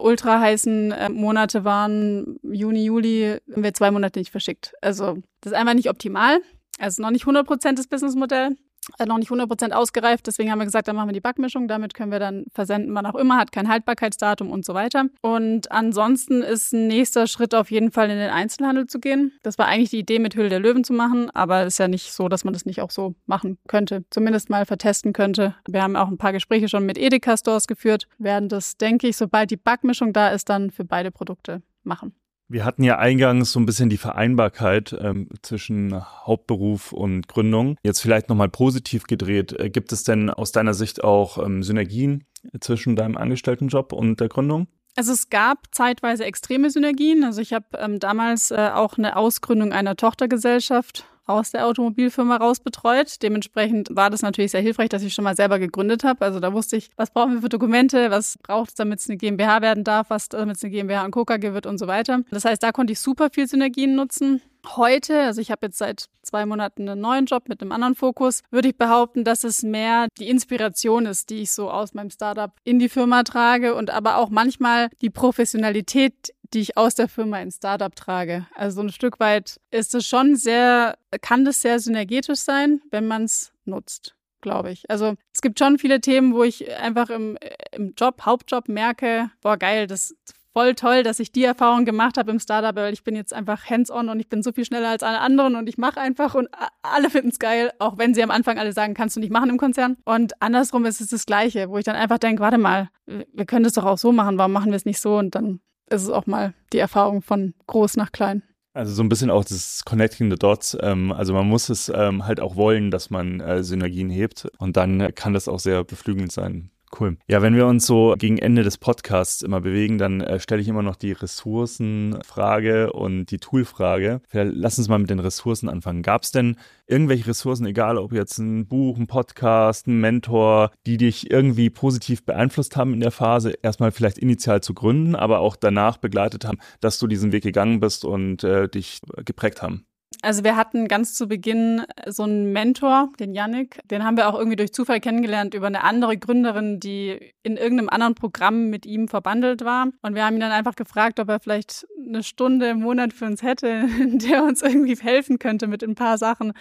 ultra 0.01 0.39
heißen 0.39 0.93
äh, 0.93 1.09
Monate 1.09 1.65
waren, 1.65 2.39
Juni, 2.45 2.85
Juli, 2.85 3.39
haben 3.53 3.65
wir 3.65 3.75
zwei 3.75 3.91
Monate 3.91 4.21
nicht 4.21 4.31
verschickt. 4.31 4.73
Also 4.83 5.19
das 5.41 5.51
ist 5.51 5.59
einfach 5.59 5.75
nicht 5.75 5.91
optimal. 5.91 6.39
Also 6.79 7.03
noch 7.03 7.11
nicht 7.11 7.23
100 7.23 7.45
Prozent 7.45 7.81
das 7.81 7.89
Businessmodell. 7.89 8.57
Äh, 8.99 9.07
noch 9.07 9.19
nicht 9.19 9.31
100% 9.31 9.73
ausgereift. 9.73 10.27
Deswegen 10.27 10.51
haben 10.51 10.59
wir 10.59 10.65
gesagt, 10.65 10.89
dann 10.89 10.97
machen 10.97 11.09
wir 11.09 11.13
die 11.15 11.21
Backmischung. 11.21 11.69
Damit 11.69 11.95
können 11.95 12.13
wir 12.13 12.19
dann 12.19 12.45
versenden, 12.53 12.95
wann 12.95 13.07
auch 13.07 13.15
immer, 13.15 13.37
hat 13.37 13.53
kein 13.53 13.69
Haltbarkeitsdatum 13.69 14.51
und 14.51 14.65
so 14.65 14.75
weiter. 14.75 15.07
Und 15.21 15.71
ansonsten 15.71 16.43
ist 16.43 16.73
ein 16.73 16.89
nächster 16.89 17.27
Schritt 17.27 17.55
auf 17.55 17.71
jeden 17.71 17.93
Fall 17.93 18.11
in 18.11 18.19
den 18.19 18.31
Einzelhandel 18.31 18.87
zu 18.87 19.01
gehen. 19.01 19.33
Das 19.43 19.59
war 19.59 19.67
eigentlich 19.67 19.91
die 19.91 19.99
Idee, 19.99 20.19
mit 20.19 20.35
Hülle 20.35 20.49
der 20.49 20.61
Löwen 20.61 20.85
zu 20.85 20.93
machen, 20.93 21.31
aber 21.31 21.65
ist 21.65 21.79
ja 21.79 21.89
nicht 21.89 22.13
so, 22.13 22.29
dass 22.29 22.45
man 22.45 22.53
das 22.53 22.65
nicht 22.65 22.81
auch 22.81 22.91
so 22.91 23.15
machen 23.27 23.59
könnte. 23.69 24.05
Zumindest 24.11 24.51
mal 24.51 24.67
vertesten 24.67 25.13
könnte. 25.13 25.55
Wir 25.69 25.83
haben 25.83 25.97
auch 25.97 26.09
ein 26.09 26.19
paar 26.19 26.33
Gespräche 26.33 26.69
schon 26.69 26.87
mit 26.87 26.99
Edeka-Stores 26.99 27.67
geführt, 27.67 28.07
werden 28.19 28.49
das, 28.49 28.77
denke 28.77 29.09
ich, 29.09 29.17
sobald 29.17 29.51
die 29.51 29.57
Backmischung 29.57 30.13
da 30.13 30.29
ist, 30.29 30.49
dann 30.49 30.71
für 30.71 30.85
beide 30.85 31.11
Produkte 31.11 31.63
machen. 31.83 32.15
Wir 32.51 32.65
hatten 32.65 32.83
ja 32.83 32.99
eingangs 32.99 33.53
so 33.53 33.61
ein 33.61 33.65
bisschen 33.67 33.91
die 33.91 33.97
Vereinbarkeit 33.97 34.93
ähm, 35.01 35.29
zwischen 35.41 35.95
Hauptberuf 36.27 36.93
und 36.93 37.29
Gründung. 37.29 37.77
Jetzt 37.85 38.01
vielleicht 38.01 38.29
nochmal 38.29 38.49
positiv 38.49 39.05
gedreht. 39.05 39.53
Äh, 39.53 39.71
gibt 39.71 39.93
es 39.93 40.03
denn 40.03 40.31
aus 40.31 40.51
deiner 40.51 40.75
Sicht 40.75 41.05
auch 41.05 41.39
ähm, 41.39 41.63
Synergien 41.63 42.25
zwischen 42.61 42.97
deinem 42.97 43.17
Angestelltenjob 43.17 43.93
und 43.93 44.19
der 44.19 44.29
Gründung? 44.29 44.67
Also 44.97 45.13
es 45.13 45.31
gab 45.31 45.69
zeitweise 45.71 46.25
extreme 46.25 46.71
Synergien. 46.71 47.23
Also 47.23 47.41
ich 47.41 47.53
habe 47.53 47.67
ähm, 47.79 48.01
damals 48.01 48.51
äh, 48.51 48.71
auch 48.75 48.99
eine 48.99 49.15
Ausgründung 49.15 49.73
einer 49.73 49.95
Tochtergesellschaft 49.95 51.05
aus 51.27 51.51
der 51.53 51.67
Automobilfirma 51.67 52.37
raus 52.37 52.61
betreut. 52.61 53.23
Dementsprechend 53.23 53.89
war 53.93 54.11
das 54.11 54.23
natürlich 54.23 54.51
sehr 54.51 54.61
hilfreich, 54.61 54.89
dass 54.89 55.03
ich 55.03 55.15
schon 55.15 55.25
mal 55.25 55.37
selber 55.37 55.59
gegründet 55.59 56.05
habe. 56.05 56.25
Also 56.25 56.41
da 56.41 56.53
wusste 56.53 56.77
ich, 56.77 56.91
was 56.97 57.11
brauchen 57.11 57.35
wir 57.35 57.43
für 57.43 57.49
Dokumente, 57.49 58.11
was 58.11 58.39
braucht 58.43 58.71
es, 58.71 58.75
damit 58.75 59.01
es 59.01 59.09
eine 59.09 59.17
GmbH 59.17 59.63
werden 59.63 59.85
darf, 59.85 60.11
was 60.11 60.29
damit 60.29 60.57
es 60.57 60.65
eine 60.65 60.71
GmbH 60.73 61.05
und 61.05 61.13
KKG 61.13 61.53
wird 61.53 61.67
und 61.67 61.79
so 61.79 61.87
weiter. 61.87 62.21
Das 62.31 62.45
heißt, 62.45 62.63
da 62.63 62.73
konnte 62.73 62.93
ich 62.93 63.01
super 63.01 63.31
viel 63.31 63.47
Synergien 63.47 63.95
nutzen. 63.95 64.43
Heute, 64.77 65.23
also 65.23 65.41
ich 65.41 65.51
habe 65.51 65.67
jetzt 65.67 65.79
seit 65.79 66.07
zwei 66.23 66.45
Monaten 66.45 66.87
einen 66.89 67.01
neuen 67.01 67.25
Job 67.25 67.49
mit 67.49 67.63
einem 67.63 67.73
anderen 67.73 67.95
Fokus, 67.95 68.43
würde 68.51 68.69
ich 68.69 68.77
behaupten, 68.77 69.25
dass 69.25 69.43
es 69.43 69.63
mehr 69.63 70.09
die 70.19 70.29
Inspiration 70.29 71.07
ist, 71.07 71.31
die 71.31 71.43
ich 71.43 71.53
so 71.53 71.71
aus 71.71 71.95
meinem 71.95 72.11
Startup 72.11 72.53
in 72.65 72.79
die 72.79 72.91
Firma 72.91 73.23
trage 73.23 73.75
und 73.75 73.91
aber 73.91 74.19
auch 74.19 74.29
manchmal 74.29 74.91
die 75.01 75.09
Professionalität, 75.09 76.35
die 76.53 76.61
ich 76.61 76.77
aus 76.77 76.95
der 76.95 77.09
Firma 77.09 77.41
ins 77.41 77.57
Startup 77.57 77.95
trage. 77.95 78.47
Also 78.55 78.77
so 78.77 78.83
ein 78.83 78.93
Stück 78.93 79.21
weit 79.21 79.61
ist 79.71 79.95
es 79.95 80.07
schon 80.07 80.37
sehr, 80.37 80.97
kann 81.21 81.45
das 81.45 81.63
sehr 81.63 81.79
synergetisch 81.79 82.41
sein, 82.41 82.81
wenn 82.91 83.07
man 83.07 83.25
es 83.25 83.53
nutzt, 83.65 84.15
glaube 84.41 84.73
ich. 84.73 84.89
Also 84.91 85.15
es 85.33 85.41
gibt 85.41 85.59
schon 85.59 85.79
viele 85.79 86.01
Themen, 86.01 86.35
wo 86.35 86.43
ich 86.43 86.71
einfach 86.77 87.11
im, 87.11 87.39
im 87.73 87.95
Job, 87.97 88.23
Hauptjob 88.25 88.69
merke, 88.69 89.31
boah 89.41 89.57
geil, 89.57 89.87
das 89.87 90.15
voll 90.53 90.75
toll, 90.75 91.03
dass 91.03 91.21
ich 91.21 91.33
die 91.33 91.45
Erfahrung 91.45 91.85
gemacht 91.85 92.19
habe 92.19 92.31
im 92.31 92.41
Startup, 92.41 92.75
weil 92.75 92.93
ich 92.93 93.05
bin 93.05 93.15
jetzt 93.15 93.33
einfach 93.33 93.69
hands-on 93.69 94.09
und 94.09 94.19
ich 94.21 94.29
bin 94.29 94.43
so 94.43 94.53
viel 94.53 94.65
schneller 94.65 94.89
als 94.89 95.03
alle 95.03 95.21
anderen 95.21 95.55
und 95.55 95.69
ich 95.69 95.79
mache 95.79 96.01
einfach 96.01 96.35
und 96.35 96.49
alle 96.83 97.11
finden 97.11 97.29
es 97.29 97.39
geil, 97.39 97.71
auch 97.79 97.99
wenn 97.99 98.15
sie 98.15 98.23
am 98.23 98.31
Anfang 98.31 98.59
alle 98.59 98.73
sagen, 98.73 98.95
kannst 98.95 99.17
du 99.17 99.21
nicht 99.21 99.33
machen 99.33 99.51
im 99.51 99.59
Konzern. 99.59 99.97
Und 100.05 100.41
andersrum 100.43 100.85
ist 100.87 101.01
es 101.01 101.09
das 101.09 101.27
Gleiche, 101.27 101.71
wo 101.71 101.79
ich 101.79 101.85
dann 101.85 101.97
einfach 101.97 102.19
denke, 102.19 102.43
warte 102.43 102.59
mal, 102.59 102.89
wir 103.07 103.47
können 103.47 103.65
das 103.65 103.75
doch 103.75 103.85
auch 103.85 103.99
so 103.99 104.13
machen, 104.13 104.39
warum 104.39 104.53
machen 104.53 104.71
wir 104.71 104.77
es 104.77 104.85
nicht 104.85 105.01
so? 105.01 105.17
Und 105.17 105.35
dann 105.35 105.61
ist 105.91 106.03
es 106.03 106.11
auch 106.11 106.27
mal 106.27 106.55
die 106.73 106.79
Erfahrung 106.79 107.23
von 107.23 107.55
groß 107.67 107.97
nach 107.97 108.13
klein. 108.13 108.43
Also 108.73 108.95
so 108.95 109.03
ein 109.03 109.09
bisschen 109.09 109.31
auch 109.31 109.45
das 109.45 109.85
Connecting 109.85 110.31
the 110.31 110.37
Dots. 110.37 110.77
Ähm, 110.81 111.13
also 111.13 111.35
man 111.35 111.49
muss 111.49 111.69
es 111.69 111.91
ähm, 111.95 112.25
halt 112.25 112.41
auch 112.41 112.57
wollen, 112.57 112.91
dass 112.91 113.11
man 113.11 113.41
äh, 113.41 113.65
Synergien 113.65 114.11
hebt 114.11 114.49
und 114.59 114.77
dann 114.77 115.15
kann 115.15 115.35
das 115.35 115.49
auch 115.49 115.59
sehr 115.59 115.83
beflügelnd 115.85 116.31
sein. 116.31 116.71
Cool. 116.99 117.17
Ja, 117.29 117.41
wenn 117.41 117.55
wir 117.55 117.67
uns 117.67 117.87
so 117.87 118.17
gegen 118.19 118.39
Ende 118.39 118.65
des 118.65 118.77
Podcasts 118.77 119.43
immer 119.43 119.61
bewegen, 119.61 119.99
dann 119.99 120.21
äh, 120.21 120.41
stelle 120.41 120.61
ich 120.61 120.67
immer 120.67 120.83
noch 120.83 120.97
die 120.97 121.13
Ressourcenfrage 121.13 122.93
und 122.93 123.27
die 123.27 123.39
Toolfrage. 123.39 124.21
Lass 124.33 124.79
uns 124.79 124.89
mal 124.89 124.99
mit 124.99 125.09
den 125.09 125.21
Ressourcen 125.21 125.69
anfangen. 125.69 126.03
Gab 126.03 126.25
es 126.25 126.33
denn 126.33 126.57
irgendwelche 126.87 127.29
Ressourcen, 127.29 127.67
egal 127.67 127.97
ob 127.97 128.13
jetzt 128.13 128.39
ein 128.39 128.67
Buch, 128.67 128.99
ein 128.99 129.07
Podcast, 129.07 129.87
ein 129.87 130.01
Mentor, 130.01 130.73
die 130.85 130.97
dich 130.97 131.31
irgendwie 131.31 131.71
positiv 131.71 132.25
beeinflusst 132.25 132.77
haben 132.77 132.93
in 132.93 133.01
der 133.01 133.13
Phase, 133.13 133.55
erstmal 133.63 133.93
vielleicht 133.93 134.19
initial 134.19 134.61
zu 134.61 134.75
gründen, 134.75 135.15
aber 135.15 135.39
auch 135.39 135.55
danach 135.55 135.97
begleitet 135.97 136.45
haben, 136.45 136.59
dass 136.81 136.99
du 136.99 137.07
diesen 137.07 137.31
Weg 137.31 137.45
gegangen 137.45 137.79
bist 137.79 138.05
und 138.05 138.43
äh, 138.43 138.69
dich 138.69 139.01
geprägt 139.25 139.63
haben? 139.63 139.87
Also 140.23 140.45
wir 140.45 140.57
hatten 140.57 140.87
ganz 140.87 141.15
zu 141.15 141.29
Beginn 141.29 141.85
so 142.07 142.25
einen 142.25 142.53
Mentor, 142.53 143.11
den 143.19 143.33
Yannick. 143.33 143.81
Den 143.89 144.05
haben 144.05 144.17
wir 144.17 144.29
auch 144.29 144.37
irgendwie 144.37 144.57
durch 144.57 144.73
Zufall 144.73 145.01
kennengelernt 145.01 145.55
über 145.55 145.69
eine 145.69 145.83
andere 145.83 146.19
Gründerin, 146.19 146.79
die 146.79 147.33
in 147.43 147.57
irgendeinem 147.57 147.89
anderen 147.89 148.15
Programm 148.15 148.69
mit 148.69 148.85
ihm 148.85 149.09
verbandelt 149.09 149.65
war. 149.65 149.89
Und 150.03 150.15
wir 150.15 150.25
haben 150.25 150.35
ihn 150.35 150.41
dann 150.41 150.53
einfach 150.53 150.75
gefragt, 150.77 151.21
ob 151.21 151.29
er 151.31 151.41
vielleicht 151.41 151.87
eine 152.07 152.23
Stunde 152.23 152.69
im 152.69 152.81
Monat 152.81 153.13
für 153.13 153.25
uns 153.25 153.43
hätte, 153.43 153.69
in 153.69 154.19
der 154.31 154.43
uns 154.43 154.63
irgendwie 154.63 154.97
helfen 154.97 155.39
könnte 155.39 155.69
mit 155.69 155.83
ein 155.83 155.95
paar 155.95 156.19
Sachen. 156.19 156.53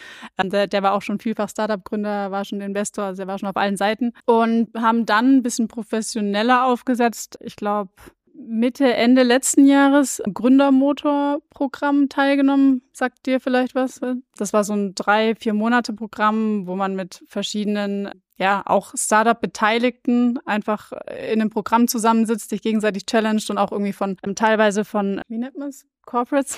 Der, 0.41 0.67
der 0.67 0.83
war 0.83 0.93
auch 0.93 1.01
schon 1.01 1.19
vielfach 1.19 1.49
Startup-Gründer, 1.49 2.31
war 2.31 2.45
schon 2.45 2.61
Investor, 2.61 3.05
also 3.05 3.23
er 3.23 3.27
war 3.27 3.39
schon 3.39 3.49
auf 3.49 3.57
allen 3.57 3.77
Seiten. 3.77 4.13
Und 4.25 4.69
haben 4.75 5.05
dann 5.05 5.37
ein 5.37 5.43
bisschen 5.43 5.67
professioneller 5.67 6.65
aufgesetzt. 6.65 7.37
Ich 7.41 7.55
glaube, 7.55 7.91
Mitte, 8.39 8.93
Ende 8.93 9.23
letzten 9.23 9.65
Jahres 9.65 10.21
Gründermotor-Programm 10.33 12.09
teilgenommen. 12.09 12.81
Sagt 12.93 13.25
dir 13.25 13.39
vielleicht 13.39 13.75
was? 13.75 13.99
Das 14.37 14.53
war 14.53 14.63
so 14.63 14.73
ein 14.73 14.95
drei, 14.95 15.35
vier 15.35 15.53
Monate 15.53 15.93
Programm, 15.93 16.65
wo 16.65 16.75
man 16.75 16.95
mit 16.95 17.23
verschiedenen, 17.27 18.09
ja, 18.37 18.63
auch 18.65 18.93
Startup-Beteiligten 18.95 20.39
einfach 20.45 20.93
in 21.31 21.41
einem 21.41 21.49
Programm 21.49 21.87
zusammensitzt, 21.87 22.49
sich 22.49 22.61
gegenseitig 22.61 23.05
challenged 23.05 23.49
und 23.49 23.57
auch 23.57 23.71
irgendwie 23.71 23.93
von, 23.93 24.15
teilweise 24.35 24.85
von, 24.85 25.21
wie 25.27 25.37
nennt 25.37 25.57
man 25.57 25.69
es? 25.69 25.85
Corporates, 26.09 26.57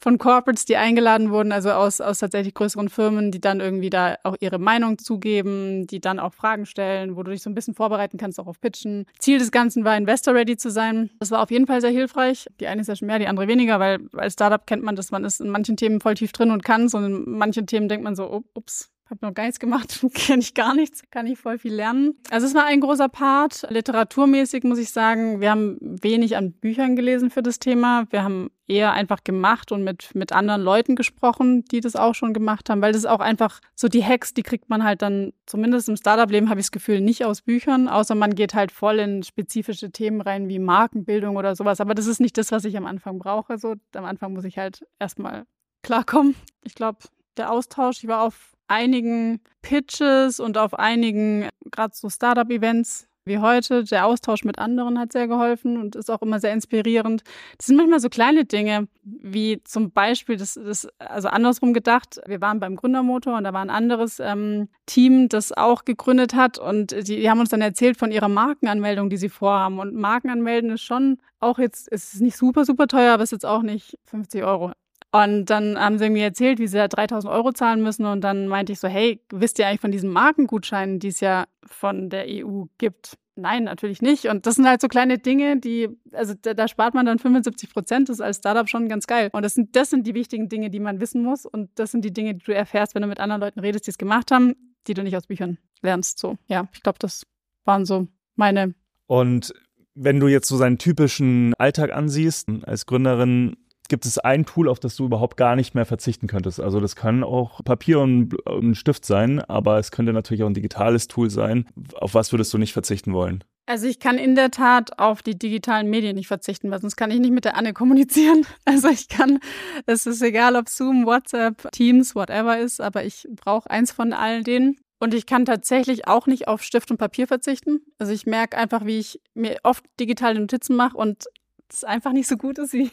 von 0.00 0.18
Corporates, 0.18 0.64
die 0.64 0.76
eingeladen 0.76 1.30
wurden, 1.30 1.52
also 1.52 1.70
aus, 1.70 2.00
aus 2.00 2.18
tatsächlich 2.18 2.52
größeren 2.54 2.88
Firmen, 2.88 3.30
die 3.30 3.40
dann 3.40 3.60
irgendwie 3.60 3.90
da 3.90 4.16
auch 4.24 4.36
ihre 4.40 4.58
Meinung 4.58 4.98
zugeben, 4.98 5.86
die 5.86 6.00
dann 6.00 6.18
auch 6.18 6.34
Fragen 6.34 6.66
stellen, 6.66 7.14
wo 7.14 7.22
du 7.22 7.30
dich 7.30 7.42
so 7.42 7.48
ein 7.48 7.54
bisschen 7.54 7.74
vorbereiten 7.74 8.18
kannst, 8.18 8.40
auch 8.40 8.48
auf 8.48 8.60
Pitchen. 8.60 9.06
Ziel 9.20 9.38
des 9.38 9.52
Ganzen 9.52 9.84
war, 9.84 9.96
Investor-ready 9.96 10.56
zu 10.56 10.70
sein. 10.70 11.10
Das 11.20 11.30
war 11.30 11.42
auf 11.42 11.52
jeden 11.52 11.68
Fall 11.68 11.80
sehr 11.80 11.90
hilfreich. 11.90 12.48
Die 12.58 12.66
eine 12.66 12.80
ist 12.80 12.88
ja 12.88 12.96
schon 12.96 13.06
mehr, 13.06 13.20
die 13.20 13.28
andere 13.28 13.46
weniger, 13.46 13.78
weil 13.78 14.00
als 14.16 14.32
Startup 14.32 14.66
kennt 14.66 14.82
man 14.82 14.96
das, 14.96 15.12
man 15.12 15.24
ist 15.24 15.40
in 15.40 15.48
manchen 15.48 15.76
Themen 15.76 16.00
voll 16.00 16.14
tief 16.14 16.32
drin 16.32 16.50
und 16.50 16.64
kann 16.64 16.86
es 16.86 16.94
und 16.94 17.04
in 17.04 17.38
manchen 17.38 17.68
Themen 17.68 17.88
denkt 17.88 18.02
man 18.02 18.16
so, 18.16 18.42
ups, 18.54 18.90
habe 19.10 19.24
noch 19.26 19.34
gar 19.34 19.44
nichts 19.44 19.60
gemacht, 19.60 20.04
kenne 20.14 20.40
ich 20.40 20.54
gar 20.54 20.74
nichts, 20.74 21.02
kann 21.10 21.26
ich 21.26 21.38
voll 21.38 21.58
viel 21.58 21.74
lernen. 21.74 22.14
Also 22.30 22.46
es 22.46 22.54
war 22.54 22.64
ein 22.64 22.80
großer 22.80 23.08
Part. 23.08 23.66
Literaturmäßig 23.70 24.64
muss 24.64 24.78
ich 24.78 24.90
sagen, 24.90 25.40
wir 25.40 25.50
haben 25.50 25.78
wenig 25.80 26.36
an 26.36 26.52
Büchern 26.52 26.96
gelesen 26.96 27.30
für 27.30 27.42
das 27.42 27.58
Thema. 27.58 28.06
Wir 28.10 28.22
haben 28.22 28.50
eher 28.68 28.92
einfach 28.92 29.24
gemacht 29.24 29.72
und 29.72 29.82
mit, 29.82 30.14
mit 30.14 30.32
anderen 30.32 30.60
Leuten 30.60 30.94
gesprochen, 30.94 31.64
die 31.64 31.80
das 31.80 31.96
auch 31.96 32.14
schon 32.14 32.34
gemacht 32.34 32.68
haben, 32.68 32.82
weil 32.82 32.92
das 32.92 33.04
ist 33.04 33.10
auch 33.10 33.20
einfach 33.20 33.60
so 33.74 33.88
die 33.88 34.04
Hacks, 34.04 34.34
die 34.34 34.42
kriegt 34.42 34.68
man 34.68 34.84
halt 34.84 35.00
dann, 35.00 35.32
zumindest 35.46 35.88
im 35.88 35.96
Startup-Leben 35.96 36.50
habe 36.50 36.60
ich 36.60 36.66
das 36.66 36.72
Gefühl, 36.72 37.00
nicht 37.00 37.24
aus 37.24 37.40
Büchern, 37.40 37.88
außer 37.88 38.14
man 38.14 38.34
geht 38.34 38.54
halt 38.54 38.70
voll 38.70 38.98
in 38.98 39.22
spezifische 39.22 39.90
Themen 39.90 40.20
rein 40.20 40.48
wie 40.48 40.58
Markenbildung 40.58 41.36
oder 41.36 41.56
sowas. 41.56 41.80
Aber 41.80 41.94
das 41.94 42.06
ist 42.06 42.20
nicht 42.20 42.36
das, 42.36 42.52
was 42.52 42.64
ich 42.66 42.76
am 42.76 42.86
Anfang 42.86 43.18
brauche. 43.18 43.58
So, 43.58 43.74
am 43.94 44.04
Anfang 44.04 44.34
muss 44.34 44.44
ich 44.44 44.58
halt 44.58 44.86
erstmal 44.98 45.46
klarkommen. 45.82 46.34
Ich 46.62 46.74
glaube, 46.74 46.98
der 47.38 47.50
Austausch, 47.50 48.02
ich 48.02 48.08
war 48.08 48.22
auf 48.22 48.52
einigen 48.68 49.40
Pitches 49.62 50.40
und 50.40 50.58
auf 50.58 50.74
einigen, 50.74 51.48
gerade 51.70 51.94
so 51.94 52.08
Startup-Events 52.08 53.08
wie 53.28 53.38
heute, 53.38 53.84
der 53.84 54.06
Austausch 54.06 54.42
mit 54.44 54.58
anderen 54.58 54.98
hat 54.98 55.12
sehr 55.12 55.28
geholfen 55.28 55.76
und 55.76 55.94
ist 55.94 56.10
auch 56.10 56.22
immer 56.22 56.40
sehr 56.40 56.52
inspirierend. 56.52 57.22
Das 57.58 57.66
sind 57.66 57.76
manchmal 57.76 58.00
so 58.00 58.08
kleine 58.08 58.44
Dinge, 58.44 58.88
wie 59.02 59.62
zum 59.62 59.92
Beispiel, 59.92 60.36
das 60.36 60.56
ist 60.56 60.88
also 60.98 61.28
andersrum 61.28 61.72
gedacht, 61.72 62.20
wir 62.26 62.40
waren 62.40 62.58
beim 62.58 62.74
Gründermotor 62.74 63.36
und 63.36 63.44
da 63.44 63.52
war 63.52 63.60
ein 63.60 63.70
anderes 63.70 64.18
ähm, 64.18 64.68
Team, 64.86 65.28
das 65.28 65.52
auch 65.52 65.84
gegründet 65.84 66.34
hat 66.34 66.58
und 66.58 66.90
die, 66.90 67.20
die 67.20 67.30
haben 67.30 67.40
uns 67.40 67.50
dann 67.50 67.60
erzählt 67.60 67.96
von 67.96 68.10
ihrer 68.10 68.28
Markenanmeldung, 68.28 69.10
die 69.10 69.18
sie 69.18 69.28
vorhaben. 69.28 69.78
Und 69.78 69.94
Markenanmelden 69.94 70.70
ist 70.70 70.82
schon 70.82 71.18
auch 71.38 71.58
jetzt, 71.58 71.88
ist 71.88 72.20
nicht 72.20 72.36
super, 72.36 72.64
super 72.64 72.88
teuer, 72.88 73.14
aber 73.14 73.22
ist 73.22 73.32
jetzt 73.32 73.46
auch 73.46 73.62
nicht 73.62 73.98
50 74.06 74.42
Euro. 74.42 74.72
Und 75.10 75.46
dann 75.46 75.78
haben 75.78 75.98
sie 75.98 76.10
mir 76.10 76.24
erzählt, 76.24 76.58
wie 76.58 76.66
sie 76.66 76.76
da 76.76 76.86
3000 76.86 77.32
Euro 77.32 77.52
zahlen 77.52 77.82
müssen. 77.82 78.04
Und 78.04 78.22
dann 78.22 78.46
meinte 78.46 78.72
ich 78.72 78.80
so, 78.80 78.88
hey, 78.88 79.22
wisst 79.30 79.58
ihr 79.58 79.66
eigentlich 79.66 79.80
von 79.80 79.92
diesen 79.92 80.10
Markengutscheinen, 80.10 80.98
die 80.98 81.08
es 81.08 81.20
ja 81.20 81.46
von 81.64 82.10
der 82.10 82.26
EU 82.28 82.64
gibt? 82.76 83.16
Nein, 83.34 83.64
natürlich 83.64 84.02
nicht. 84.02 84.26
Und 84.26 84.46
das 84.46 84.56
sind 84.56 84.66
halt 84.66 84.80
so 84.80 84.88
kleine 84.88 85.18
Dinge, 85.18 85.58
die, 85.58 85.88
also 86.12 86.34
da, 86.42 86.54
da, 86.54 86.66
spart 86.66 86.94
man 86.94 87.06
dann 87.06 87.18
75 87.20 87.72
Prozent. 87.72 88.08
Das 88.08 88.16
ist 88.16 88.20
als 88.20 88.38
Startup 88.38 88.68
schon 88.68 88.88
ganz 88.88 89.06
geil. 89.06 89.30
Und 89.32 89.44
das 89.44 89.54
sind, 89.54 89.76
das 89.76 89.90
sind 89.90 90.06
die 90.06 90.14
wichtigen 90.14 90.48
Dinge, 90.48 90.70
die 90.70 90.80
man 90.80 91.00
wissen 91.00 91.22
muss. 91.22 91.46
Und 91.46 91.70
das 91.76 91.92
sind 91.92 92.04
die 92.04 92.12
Dinge, 92.12 92.34
die 92.34 92.44
du 92.44 92.52
erfährst, 92.52 92.94
wenn 92.94 93.02
du 93.02 93.08
mit 93.08 93.20
anderen 93.20 93.40
Leuten 93.40 93.60
redest, 93.60 93.86
die 93.86 93.92
es 93.92 93.98
gemacht 93.98 94.30
haben, 94.30 94.54
die 94.88 94.94
du 94.94 95.02
nicht 95.02 95.16
aus 95.16 95.26
Büchern 95.26 95.58
lernst. 95.82 96.18
So, 96.18 96.36
ja, 96.48 96.68
ich 96.72 96.82
glaube, 96.82 96.98
das 96.98 97.24
waren 97.64 97.86
so 97.86 98.08
meine. 98.34 98.74
Und 99.06 99.54
wenn 99.94 100.20
du 100.20 100.26
jetzt 100.26 100.48
so 100.48 100.56
seinen 100.56 100.78
typischen 100.78 101.54
Alltag 101.54 101.92
ansiehst, 101.92 102.48
als 102.64 102.86
Gründerin, 102.86 103.56
gibt 103.88 104.04
es 104.06 104.18
ein 104.18 104.44
Tool, 104.44 104.68
auf 104.68 104.80
das 104.80 104.96
du 104.96 105.06
überhaupt 105.06 105.36
gar 105.36 105.56
nicht 105.56 105.74
mehr 105.74 105.86
verzichten 105.86 106.26
könntest. 106.26 106.60
Also 106.60 106.80
das 106.80 106.94
kann 106.94 107.24
auch 107.24 107.64
Papier 107.64 108.00
und 108.00 108.34
ein 108.46 108.74
Stift 108.74 109.04
sein, 109.04 109.40
aber 109.40 109.78
es 109.78 109.90
könnte 109.90 110.12
natürlich 110.12 110.42
auch 110.42 110.48
ein 110.48 110.54
digitales 110.54 111.08
Tool 111.08 111.30
sein. 111.30 111.66
Auf 111.94 112.14
was 112.14 112.32
würdest 112.32 112.52
du 112.52 112.58
nicht 112.58 112.72
verzichten 112.72 113.12
wollen? 113.12 113.44
Also 113.66 113.86
ich 113.86 114.00
kann 114.00 114.16
in 114.16 114.34
der 114.34 114.50
Tat 114.50 114.98
auf 114.98 115.22
die 115.22 115.38
digitalen 115.38 115.90
Medien 115.90 116.16
nicht 116.16 116.28
verzichten, 116.28 116.70
weil 116.70 116.80
sonst 116.80 116.96
kann 116.96 117.10
ich 117.10 117.20
nicht 117.20 117.32
mit 117.32 117.44
der 117.44 117.54
Anne 117.54 117.74
kommunizieren. 117.74 118.46
Also 118.64 118.88
ich 118.88 119.08
kann, 119.08 119.40
es 119.86 120.06
ist 120.06 120.22
egal, 120.22 120.56
ob 120.56 120.68
Zoom, 120.68 121.04
WhatsApp, 121.04 121.70
Teams, 121.72 122.14
whatever 122.14 122.58
ist, 122.58 122.80
aber 122.80 123.04
ich 123.04 123.26
brauche 123.30 123.70
eins 123.70 123.92
von 123.92 124.12
all 124.12 124.42
denen. 124.42 124.78
Und 125.00 125.14
ich 125.14 125.26
kann 125.26 125.44
tatsächlich 125.44 126.08
auch 126.08 126.26
nicht 126.26 126.48
auf 126.48 126.62
Stift 126.62 126.90
und 126.90 126.96
Papier 126.96 127.26
verzichten. 127.26 127.80
Also 127.98 128.12
ich 128.12 128.26
merke 128.26 128.56
einfach, 128.56 128.84
wie 128.84 128.98
ich 128.98 129.20
mir 129.34 129.58
oft 129.62 129.84
digitale 130.00 130.40
Notizen 130.40 130.74
mache 130.74 130.96
und 130.96 131.24
es 131.70 131.84
einfach 131.84 132.12
nicht 132.12 132.28
so 132.28 132.36
gut 132.36 132.58
ist 132.58 132.72
wie, 132.72 132.90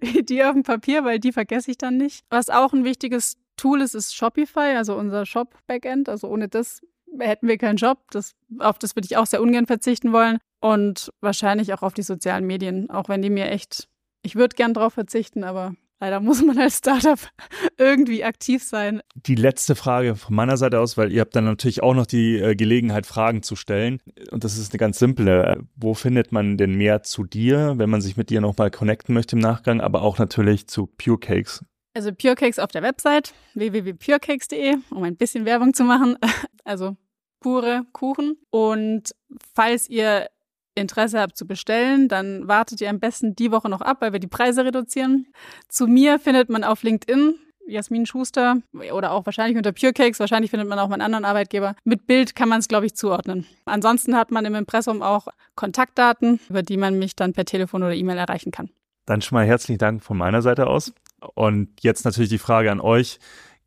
wie 0.00 0.22
die 0.22 0.44
auf 0.44 0.52
dem 0.52 0.62
Papier, 0.62 1.04
weil 1.04 1.18
die 1.18 1.32
vergesse 1.32 1.70
ich 1.70 1.78
dann 1.78 1.96
nicht. 1.96 2.24
Was 2.30 2.50
auch 2.50 2.72
ein 2.72 2.84
wichtiges 2.84 3.36
Tool 3.56 3.80
ist, 3.80 3.94
ist 3.94 4.14
Shopify, 4.14 4.76
also 4.76 4.96
unser 4.96 5.26
Shop-Backend. 5.26 6.08
Also 6.08 6.28
ohne 6.28 6.48
das 6.48 6.80
hätten 7.18 7.48
wir 7.48 7.58
keinen 7.58 7.76
Job. 7.76 7.98
Das, 8.10 8.34
auf 8.58 8.78
das 8.78 8.96
würde 8.96 9.06
ich 9.06 9.16
auch 9.16 9.26
sehr 9.26 9.42
ungern 9.42 9.66
verzichten 9.66 10.12
wollen. 10.12 10.38
Und 10.60 11.12
wahrscheinlich 11.20 11.74
auch 11.74 11.82
auf 11.82 11.94
die 11.94 12.02
sozialen 12.02 12.46
Medien, 12.46 12.88
auch 12.88 13.08
wenn 13.08 13.22
die 13.22 13.30
mir 13.30 13.50
echt, 13.50 13.88
ich 14.22 14.36
würde 14.36 14.54
gern 14.54 14.74
drauf 14.74 14.94
verzichten, 14.94 15.42
aber 15.42 15.74
Leider 16.02 16.18
muss 16.18 16.42
man 16.42 16.58
als 16.58 16.78
Startup 16.78 17.20
irgendwie 17.78 18.24
aktiv 18.24 18.64
sein. 18.64 19.02
Die 19.14 19.36
letzte 19.36 19.76
Frage 19.76 20.16
von 20.16 20.34
meiner 20.34 20.56
Seite 20.56 20.80
aus, 20.80 20.98
weil 20.98 21.12
ihr 21.12 21.20
habt 21.20 21.36
dann 21.36 21.44
natürlich 21.44 21.80
auch 21.80 21.94
noch 21.94 22.06
die 22.06 22.38
äh, 22.38 22.56
Gelegenheit, 22.56 23.06
Fragen 23.06 23.44
zu 23.44 23.54
stellen. 23.54 24.00
Und 24.32 24.42
das 24.42 24.58
ist 24.58 24.72
eine 24.72 24.78
ganz 24.78 24.98
simple. 24.98 25.62
Wo 25.76 25.94
findet 25.94 26.32
man 26.32 26.56
denn 26.56 26.74
mehr 26.74 27.04
zu 27.04 27.22
dir, 27.22 27.74
wenn 27.76 27.88
man 27.88 28.00
sich 28.00 28.16
mit 28.16 28.30
dir 28.30 28.40
nochmal 28.40 28.72
connecten 28.72 29.14
möchte 29.14 29.36
im 29.36 29.42
Nachgang, 29.42 29.80
aber 29.80 30.02
auch 30.02 30.18
natürlich 30.18 30.66
zu 30.66 30.88
Pure 30.88 31.20
Cakes? 31.20 31.64
Also 31.94 32.10
Pure 32.12 32.34
Cakes 32.34 32.58
auf 32.58 32.72
der 32.72 32.82
Website 32.82 33.32
www.purecakes.de, 33.54 34.74
um 34.90 35.04
ein 35.04 35.14
bisschen 35.14 35.44
Werbung 35.44 35.72
zu 35.72 35.84
machen. 35.84 36.16
Also 36.64 36.96
pure 37.40 37.84
Kuchen. 37.92 38.38
Und 38.50 39.10
falls 39.54 39.88
ihr 39.88 40.28
Interesse 40.74 41.20
habt 41.20 41.36
zu 41.36 41.46
bestellen, 41.46 42.08
dann 42.08 42.48
wartet 42.48 42.80
ihr 42.80 42.90
am 42.90 43.00
besten 43.00 43.36
die 43.36 43.52
Woche 43.52 43.68
noch 43.68 43.80
ab, 43.80 43.98
weil 44.00 44.12
wir 44.12 44.20
die 44.20 44.26
Preise 44.26 44.64
reduzieren. 44.64 45.26
Zu 45.68 45.86
mir 45.86 46.18
findet 46.18 46.48
man 46.48 46.64
auf 46.64 46.82
LinkedIn 46.82 47.34
Jasmin 47.66 48.06
Schuster 48.06 48.56
oder 48.92 49.12
auch 49.12 49.26
wahrscheinlich 49.26 49.56
unter 49.56 49.72
Pure 49.72 49.92
Cakes. 49.92 50.20
Wahrscheinlich 50.20 50.50
findet 50.50 50.68
man 50.68 50.78
auch 50.78 50.88
meinen 50.88 51.02
anderen 51.02 51.24
Arbeitgeber. 51.24 51.74
Mit 51.84 52.06
Bild 52.06 52.34
kann 52.34 52.48
man 52.48 52.60
es, 52.60 52.68
glaube 52.68 52.86
ich, 52.86 52.94
zuordnen. 52.94 53.46
Ansonsten 53.64 54.16
hat 54.16 54.30
man 54.30 54.44
im 54.44 54.54
Impressum 54.54 55.02
auch 55.02 55.28
Kontaktdaten, 55.54 56.40
über 56.48 56.62
die 56.62 56.76
man 56.76 56.98
mich 56.98 57.16
dann 57.16 57.32
per 57.32 57.44
Telefon 57.44 57.82
oder 57.82 57.94
E-Mail 57.94 58.18
erreichen 58.18 58.50
kann. 58.50 58.70
Dann 59.06 59.22
schon 59.22 59.36
mal 59.36 59.46
herzlichen 59.46 59.78
Dank 59.78 60.02
von 60.02 60.16
meiner 60.16 60.42
Seite 60.42 60.66
aus. 60.66 60.92
Und 61.34 61.68
jetzt 61.80 62.04
natürlich 62.04 62.30
die 62.30 62.38
Frage 62.38 62.70
an 62.70 62.80
euch. 62.80 63.18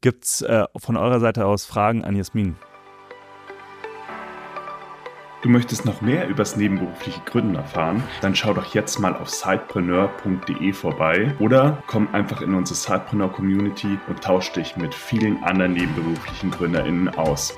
Gibt 0.01 0.25
es 0.25 0.41
äh, 0.41 0.65
von 0.77 0.97
eurer 0.97 1.19
Seite 1.19 1.45
aus 1.45 1.65
Fragen 1.65 2.03
an 2.03 2.15
Jasmin? 2.15 2.55
Du 5.41 5.49
möchtest 5.49 5.85
noch 5.85 6.01
mehr 6.01 6.27
übers 6.27 6.55
nebenberufliche 6.55 7.21
Gründen 7.25 7.55
erfahren? 7.55 8.03
Dann 8.21 8.35
schau 8.35 8.53
doch 8.53 8.73
jetzt 8.73 8.99
mal 8.99 9.15
auf 9.15 9.29
sidepreneur.de 9.29 10.73
vorbei 10.73 11.35
oder 11.39 11.83
komm 11.87 12.07
einfach 12.13 12.41
in 12.41 12.55
unsere 12.55 12.75
Sidepreneur 12.75 13.31
Community 13.31 13.99
und 14.07 14.21
tausch 14.23 14.51
dich 14.53 14.75
mit 14.75 14.95
vielen 14.95 15.43
anderen 15.43 15.73
nebenberuflichen 15.73 16.49
GründerInnen 16.51 17.09
aus. 17.09 17.57